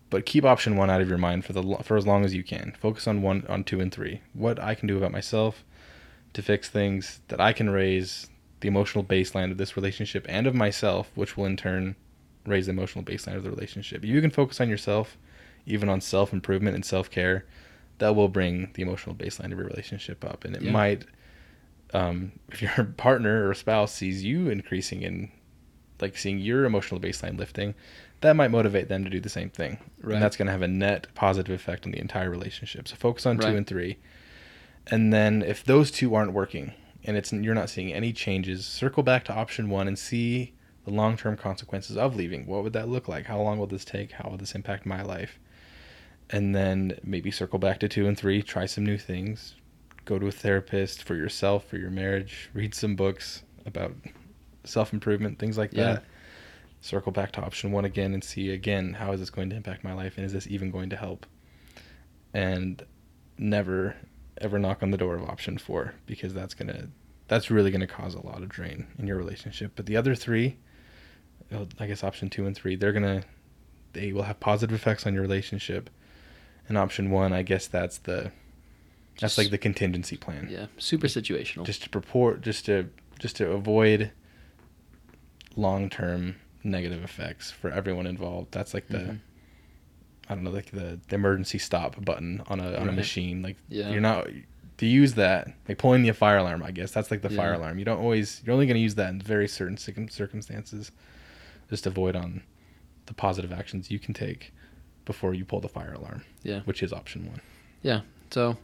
but 0.09 0.25
keep 0.25 0.45
option 0.45 0.77
one 0.77 0.89
out 0.89 1.01
of 1.01 1.09
your 1.09 1.17
mind 1.17 1.45
for 1.45 1.53
the 1.53 1.77
for 1.83 1.97
as 1.97 2.07
long 2.07 2.23
as 2.23 2.33
you 2.33 2.43
can. 2.43 2.73
Focus 2.79 3.07
on 3.07 3.21
one, 3.21 3.45
on 3.49 3.63
two, 3.63 3.81
and 3.81 3.91
three. 3.91 4.21
What 4.33 4.59
I 4.59 4.75
can 4.75 4.87
do 4.87 4.97
about 4.97 5.11
myself 5.11 5.63
to 6.35 6.41
fix 6.41 6.69
things 6.69 7.21
that 7.29 7.39
I 7.41 7.51
can 7.53 7.69
raise 7.69 8.29
the 8.59 8.67
emotional 8.67 9.03
baseline 9.03 9.51
of 9.51 9.57
this 9.57 9.75
relationship 9.75 10.25
and 10.29 10.45
of 10.47 10.53
myself, 10.53 11.09
which 11.15 11.35
will 11.37 11.45
in 11.45 11.57
turn 11.57 11.95
raise 12.45 12.67
the 12.67 12.71
emotional 12.71 13.03
baseline 13.03 13.35
of 13.35 13.43
the 13.43 13.49
relationship. 13.49 14.03
If 14.03 14.09
you 14.09 14.21
can 14.21 14.31
focus 14.31 14.59
on 14.61 14.69
yourself, 14.69 15.17
even 15.65 15.89
on 15.89 16.01
self 16.01 16.31
improvement 16.33 16.75
and 16.75 16.85
self 16.85 17.09
care, 17.09 17.45
that 17.97 18.15
will 18.15 18.27
bring 18.27 18.69
the 18.73 18.81
emotional 18.81 19.15
baseline 19.15 19.45
of 19.51 19.57
your 19.57 19.67
relationship 19.67 20.23
up, 20.23 20.43
and 20.45 20.55
it 20.55 20.61
Yeah. 20.61 20.71
might. 20.71 21.05
Um, 21.93 22.33
if 22.51 22.61
your 22.61 22.83
partner 22.97 23.47
or 23.49 23.53
spouse 23.53 23.93
sees 23.93 24.23
you 24.23 24.49
increasing 24.49 25.01
in, 25.03 25.31
like 26.01 26.17
seeing 26.17 26.39
your 26.39 26.65
emotional 26.65 26.99
baseline 26.99 27.37
lifting, 27.39 27.73
that 28.21 28.35
might 28.35 28.51
motivate 28.51 28.89
them 28.89 29.03
to 29.05 29.09
do 29.09 29.19
the 29.21 29.29
same 29.29 29.49
thing. 29.49 29.77
Right. 30.01 30.15
And 30.15 30.21
that's 30.23 30.35
going 30.35 30.47
to 30.47 30.51
have 30.51 30.61
a 30.61 30.67
net 30.67 31.07
positive 31.15 31.55
effect 31.55 31.85
on 31.85 31.91
the 31.91 31.99
entire 31.99 32.29
relationship. 32.29 32.87
So 32.89 32.95
focus 32.95 33.25
on 33.25 33.37
two 33.37 33.47
and 33.55 33.65
three. 33.65 33.97
And 34.87 35.11
then 35.11 35.41
if 35.41 35.63
those 35.63 35.91
two 35.91 36.13
aren't 36.15 36.33
working 36.33 36.73
and 37.03 37.17
it's 37.17 37.31
you're 37.31 37.55
not 37.55 37.69
seeing 37.69 37.93
any 37.93 38.13
changes, 38.13 38.65
circle 38.65 39.03
back 39.03 39.23
to 39.25 39.33
option 39.33 39.69
1 39.69 39.87
and 39.87 39.97
see 39.97 40.53
the 40.85 40.91
long-term 40.91 41.37
consequences 41.37 41.97
of 41.97 42.15
leaving. 42.15 42.45
What 42.45 42.63
would 42.63 42.73
that 42.73 42.87
look 42.87 43.07
like? 43.07 43.25
How 43.25 43.41
long 43.41 43.57
will 43.57 43.67
this 43.67 43.85
take? 43.85 44.11
How 44.11 44.29
will 44.29 44.37
this 44.37 44.53
impact 44.53 44.85
my 44.85 45.01
life? 45.01 45.39
And 46.29 46.55
then 46.55 46.99
maybe 47.03 47.31
circle 47.31 47.59
back 47.59 47.79
to 47.79 47.89
2 47.89 48.07
and 48.07 48.17
3, 48.17 48.41
try 48.43 48.65
some 48.65 48.85
new 48.85 48.97
things. 48.97 49.55
Go 50.05 50.19
to 50.19 50.27
a 50.27 50.31
therapist 50.31 51.03
for 51.03 51.15
yourself, 51.15 51.65
for 51.67 51.77
your 51.77 51.89
marriage, 51.89 52.49
read 52.53 52.75
some 52.75 52.95
books 52.95 53.41
about 53.65 53.95
self-improvement, 54.63 55.39
things 55.39 55.57
like 55.57 55.73
Yeah. 55.73 55.93
that 55.93 56.03
circle 56.81 57.11
back 57.11 57.31
to 57.31 57.41
option 57.41 57.71
one 57.71 57.85
again 57.85 58.13
and 58.13 58.23
see 58.23 58.51
again 58.51 58.93
how 58.93 59.11
is 59.11 59.19
this 59.19 59.31
going 59.31 59.49
to 59.49 59.55
impact 59.55 59.83
my 59.83 59.93
life 59.93 60.17
and 60.17 60.25
is 60.25 60.33
this 60.33 60.45
even 60.45 60.69
going 60.69 60.87
to 60.87 60.95
help 60.95 61.25
and 62.31 62.85
never 63.39 63.95
ever 64.39 64.59
knock 64.59 64.83
on 64.83 64.91
the 64.91 64.97
door 64.97 65.15
of 65.15 65.23
option 65.23 65.57
four 65.57 65.93
because 66.05 66.33
that's 66.33 66.53
gonna 66.53 66.89
that's 67.27 67.49
really 67.49 67.71
gonna 67.71 67.87
cause 67.87 68.13
a 68.15 68.25
lot 68.25 68.41
of 68.43 68.49
drain 68.49 68.85
in 68.99 69.07
your 69.07 69.17
relationship 69.17 69.71
but 69.75 69.85
the 69.85 69.95
other 69.97 70.13
three 70.15 70.57
uh, 71.53 71.65
i 71.79 71.87
guess 71.87 72.03
option 72.03 72.29
two 72.29 72.45
and 72.45 72.55
three 72.55 72.75
they're 72.75 72.91
gonna 72.93 73.23
they 73.93 74.11
will 74.11 74.23
have 74.23 74.39
positive 74.39 74.75
effects 74.75 75.05
on 75.07 75.13
your 75.13 75.21
relationship 75.21 75.89
and 76.67 76.77
option 76.77 77.09
one 77.11 77.31
i 77.33 77.41
guess 77.41 77.65
that's 77.67 77.97
the 77.99 78.31
that's 79.19 79.35
Just- 79.35 79.37
like 79.37 79.49
the 79.51 79.57
contingency 79.57 80.17
plan 80.17 80.47
Yeah. 80.51 80.65
Super 80.77 81.07
situational. 81.07 81.65
just 81.65 81.83
to 81.83 81.89
purport 81.89 82.41
just 82.41 82.65
to 82.65 82.89
just 83.19 83.37
to 83.37 83.49
avoid 83.51 84.11
long 85.55 85.89
term 85.89 86.35
negative 86.63 87.03
effects 87.03 87.51
for 87.51 87.69
everyone 87.69 88.07
involved. 88.07 88.51
That's 88.51 88.73
like 88.73 88.87
the 88.87 88.97
Mhm. 88.97 89.19
I 90.29 90.35
don't 90.35 90.43
know, 90.43 90.51
like 90.51 90.71
the, 90.71 90.99
the 91.07 91.15
emergency 91.15 91.57
stop 91.59 92.03
button 92.03 92.41
on 92.47 92.59
a 92.59 92.75
on 92.77 92.89
a 92.89 92.91
machine. 92.91 93.41
Like 93.41 93.57
Yeah. 93.69 93.91
you're 93.91 94.01
not 94.01 94.27
to 94.77 94.85
use 94.85 95.13
that 95.13 95.47
like 95.69 95.77
pulling 95.77 96.03
the 96.03 96.11
fire 96.13 96.37
alarm. 96.37 96.63
I 96.63 96.71
guess 96.71 96.91
that's 96.91 97.11
like 97.11 97.21
the 97.21 97.29
fire 97.29 97.53
alarm. 97.53 97.77
You 97.79 97.85
don't 97.85 97.99
always 97.99 98.41
you're 98.45 98.53
only 98.53 98.65
going 98.65 98.75
to 98.75 98.81
use 98.81 98.95
that 98.95 99.09
in 99.09 99.21
very 99.21 99.47
certain 99.47 99.77
circumstances. 99.77 100.91
Just 101.69 101.85
avoid 101.85 102.15
on 102.15 102.43
the 103.05 103.13
positive 103.13 103.51
actions 103.53 103.89
you 103.91 103.99
can 103.99 104.13
take 104.13 104.53
before 105.05 105.33
you 105.33 105.45
pull 105.45 105.61
the 105.61 105.69
fire 105.69 105.93
alarm. 105.93 106.23
Yeah. 106.43 106.61
which 106.61 106.81
is 106.81 106.91
option 106.91 107.27
one. 107.27 107.41
Yeah. 107.83 108.01
So, 108.31 108.57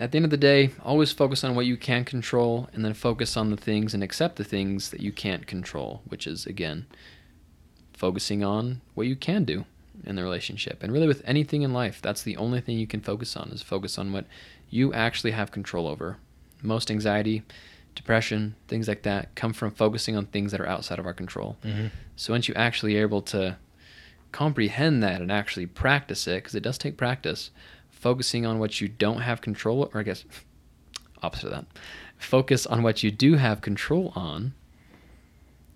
at 0.00 0.10
the 0.12 0.16
end 0.18 0.24
of 0.24 0.30
the 0.30 0.36
day, 0.36 0.70
always 0.84 1.12
focus 1.12 1.42
on 1.44 1.54
what 1.54 1.66
you 1.66 1.76
can 1.76 2.04
control 2.04 2.68
and 2.72 2.84
then 2.84 2.94
focus 2.94 3.36
on 3.36 3.50
the 3.50 3.56
things 3.56 3.94
and 3.94 4.02
accept 4.02 4.36
the 4.36 4.44
things 4.44 4.90
that 4.90 5.00
you 5.00 5.12
can't 5.12 5.46
control, 5.46 6.02
which 6.08 6.26
is, 6.26 6.44
again, 6.46 6.86
focusing 7.92 8.44
on 8.44 8.80
what 8.94 9.06
you 9.06 9.16
can 9.16 9.44
do 9.44 9.64
in 10.04 10.16
the 10.16 10.22
relationship. 10.22 10.82
And 10.82 10.92
really, 10.92 11.06
with 11.06 11.22
anything 11.24 11.62
in 11.62 11.72
life, 11.72 12.00
that's 12.02 12.22
the 12.22 12.36
only 12.36 12.60
thing 12.60 12.78
you 12.78 12.86
can 12.86 13.00
focus 13.00 13.36
on 13.36 13.50
is 13.50 13.62
focus 13.62 13.98
on 13.98 14.12
what 14.12 14.26
you 14.70 14.92
actually 14.92 15.32
have 15.32 15.50
control 15.50 15.86
over. 15.86 16.18
Most 16.62 16.90
anxiety, 16.90 17.42
depression, 17.94 18.54
things 18.68 18.88
like 18.88 19.02
that 19.02 19.34
come 19.34 19.52
from 19.52 19.70
focusing 19.70 20.16
on 20.16 20.26
things 20.26 20.52
that 20.52 20.60
are 20.60 20.68
outside 20.68 20.98
of 20.98 21.06
our 21.06 21.14
control. 21.14 21.56
Mm-hmm. 21.64 21.88
So 22.16 22.32
once 22.32 22.48
you 22.48 22.54
actually 22.54 22.96
are 22.98 23.02
able 23.02 23.22
to 23.22 23.56
comprehend 24.32 25.02
that 25.02 25.20
and 25.20 25.32
actually 25.32 25.66
practice 25.66 26.26
it, 26.26 26.36
because 26.36 26.54
it 26.54 26.62
does 26.62 26.78
take 26.78 26.96
practice, 26.96 27.50
focusing 27.90 28.46
on 28.46 28.58
what 28.58 28.80
you 28.80 28.88
don't 28.88 29.22
have 29.22 29.40
control, 29.40 29.90
or 29.92 30.00
I 30.00 30.04
guess 30.04 30.24
opposite 31.22 31.46
of 31.46 31.52
that, 31.52 31.66
focus 32.16 32.66
on 32.66 32.82
what 32.82 33.02
you 33.02 33.10
do 33.10 33.34
have 33.34 33.60
control 33.60 34.12
on, 34.14 34.54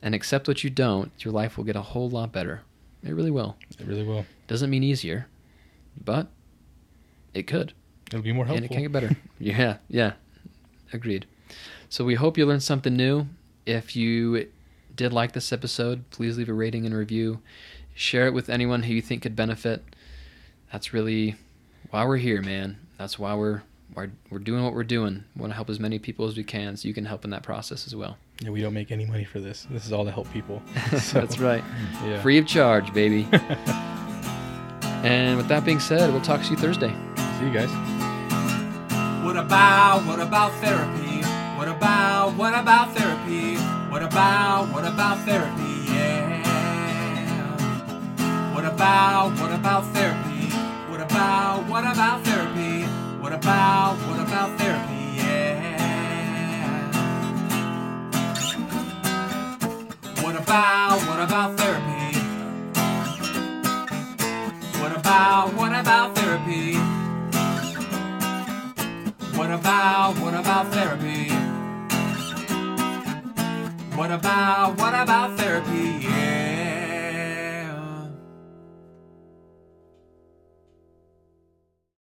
and 0.01 0.15
accept 0.15 0.49
what 0.49 0.65
you 0.65 0.71
don't. 0.71 1.13
Your 1.19 1.33
life 1.33 1.57
will 1.57 1.65
get 1.65 1.77
a 1.77 1.83
whole 1.83 2.11
lot 2.11 2.33
better. 2.33 2.63
It 3.05 3.13
really 3.13 3.31
will. 3.31 3.57
It 3.79 3.87
really 3.87 4.05
will. 4.05 4.25
Doesn't 4.47 4.71
mean 4.71 4.83
easier, 4.83 5.27
but 6.03 6.29
it 7.35 7.47
could 7.47 7.73
It'll 8.09 8.23
be 8.23 8.33
more 8.33 8.45
helpful. 8.45 8.63
and 8.65 8.71
it 8.71 8.75
can 8.75 8.83
get 8.83 8.93
better. 8.93 9.17
yeah, 9.39 9.79
yeah, 9.89 10.13
agreed. 10.93 11.27
So 11.89 12.05
we 12.05 12.15
hope 12.15 12.39
you 12.39 12.47
learned 12.47 12.63
something 12.63 12.97
new. 12.97 13.27
If 13.67 13.97
you 13.97 14.49
did 14.95 15.13
like 15.13 15.33
this 15.33 15.53
episode, 15.53 16.09
please 16.11 16.37
leave 16.39 16.49
a 16.49 16.55
rating 16.55 16.87
and 16.87 16.95
review. 16.95 17.41
Share 17.95 18.27
it 18.27 18.33
with 18.35 18.49
anyone 18.49 18.85
who 18.85 18.95
you 18.95 19.03
think 19.03 19.23
could 19.23 19.37
benefit. 19.37 19.83
That's 20.71 20.93
really 20.95 21.37
why 21.91 22.05
we're 22.07 22.17
here, 22.19 22.41
man. 22.41 22.79
That's 22.99 23.19
why 23.19 23.35
we're 23.35 23.63
we're, 23.95 24.11
we're 24.31 24.39
doing 24.39 24.63
what 24.65 24.75
we're 24.75 24.85
doing. 24.85 25.25
We 25.37 25.41
want 25.41 25.51
to 25.53 25.55
help 25.55 25.69
as 25.71 25.79
many 25.81 25.99
people 25.99 26.27
as 26.27 26.37
we 26.37 26.45
can, 26.45 26.77
so 26.77 26.89
you 26.89 26.95
can 26.95 27.05
help 27.05 27.25
in 27.25 27.31
that 27.31 27.43
process 27.43 27.87
as 27.87 27.95
well. 27.95 28.17
Yeah, 28.41 28.51
we 28.51 28.61
don't 28.61 28.75
make 28.75 28.91
any 28.91 29.05
money 29.05 29.25
for 29.25 29.39
this. 29.41 29.67
This 29.71 29.85
is 29.87 29.93
all 29.93 30.05
to 30.05 30.11
help 30.11 30.31
people. 30.33 30.63
So, 30.99 31.21
That's 31.21 31.39
right, 31.39 31.63
Yeah. 32.05 32.21
free 32.23 32.39
of 32.39 32.47
charge, 32.47 32.93
baby. 32.95 33.29
and 35.05 35.37
with 35.37 35.49
that 35.49 35.65
being 35.65 35.81
said, 35.81 36.11
we'll 36.13 36.21
talk 36.23 36.43
to 36.43 36.51
you 36.51 36.57
Thursday. 36.57 36.95
See 37.39 37.47
you 37.47 37.53
guys. 37.53 37.71
What 39.25 39.37
about, 39.37 40.05
what 40.07 40.21
about 40.21 40.53
therapy? 40.61 41.23
What 41.57 41.69
about, 41.69 42.35
what 42.37 42.55
about 42.59 42.93
therapy? 42.97 43.57
What 43.91 44.03
about, 44.03 44.73
what 44.73 44.85
about 44.85 45.19
therapy? 45.27 45.93
Yeah. 45.93 46.43
What 48.55 48.65
about, 48.65 49.39
what 49.41 49.53
about 49.53 49.85
therapy? 49.95 50.49
What 50.91 51.01
about, 51.01 51.69
what 51.69 51.85
about 51.85 52.25
therapy? 52.25 52.72
What 53.33 53.45
about, 53.45 53.97
what 54.09 54.21
about 54.21 54.59
therapy? 54.59 55.17
Yeah. 55.17 55.73
What 60.21 60.37
about, 60.37 61.01
what 61.09 61.19
about 61.19 61.57
therapy? 61.57 62.19
What 64.79 64.93
about, 64.95 65.55
what 65.55 65.73
about 65.73 66.15
therapy? 66.15 66.77
What 69.35 69.51
about, 69.51 70.19
what 70.19 70.35
about 70.35 70.71
therapy? 70.75 71.31
What 73.97 74.11
about, 74.11 74.77
what 74.77 74.95
about 74.95 75.39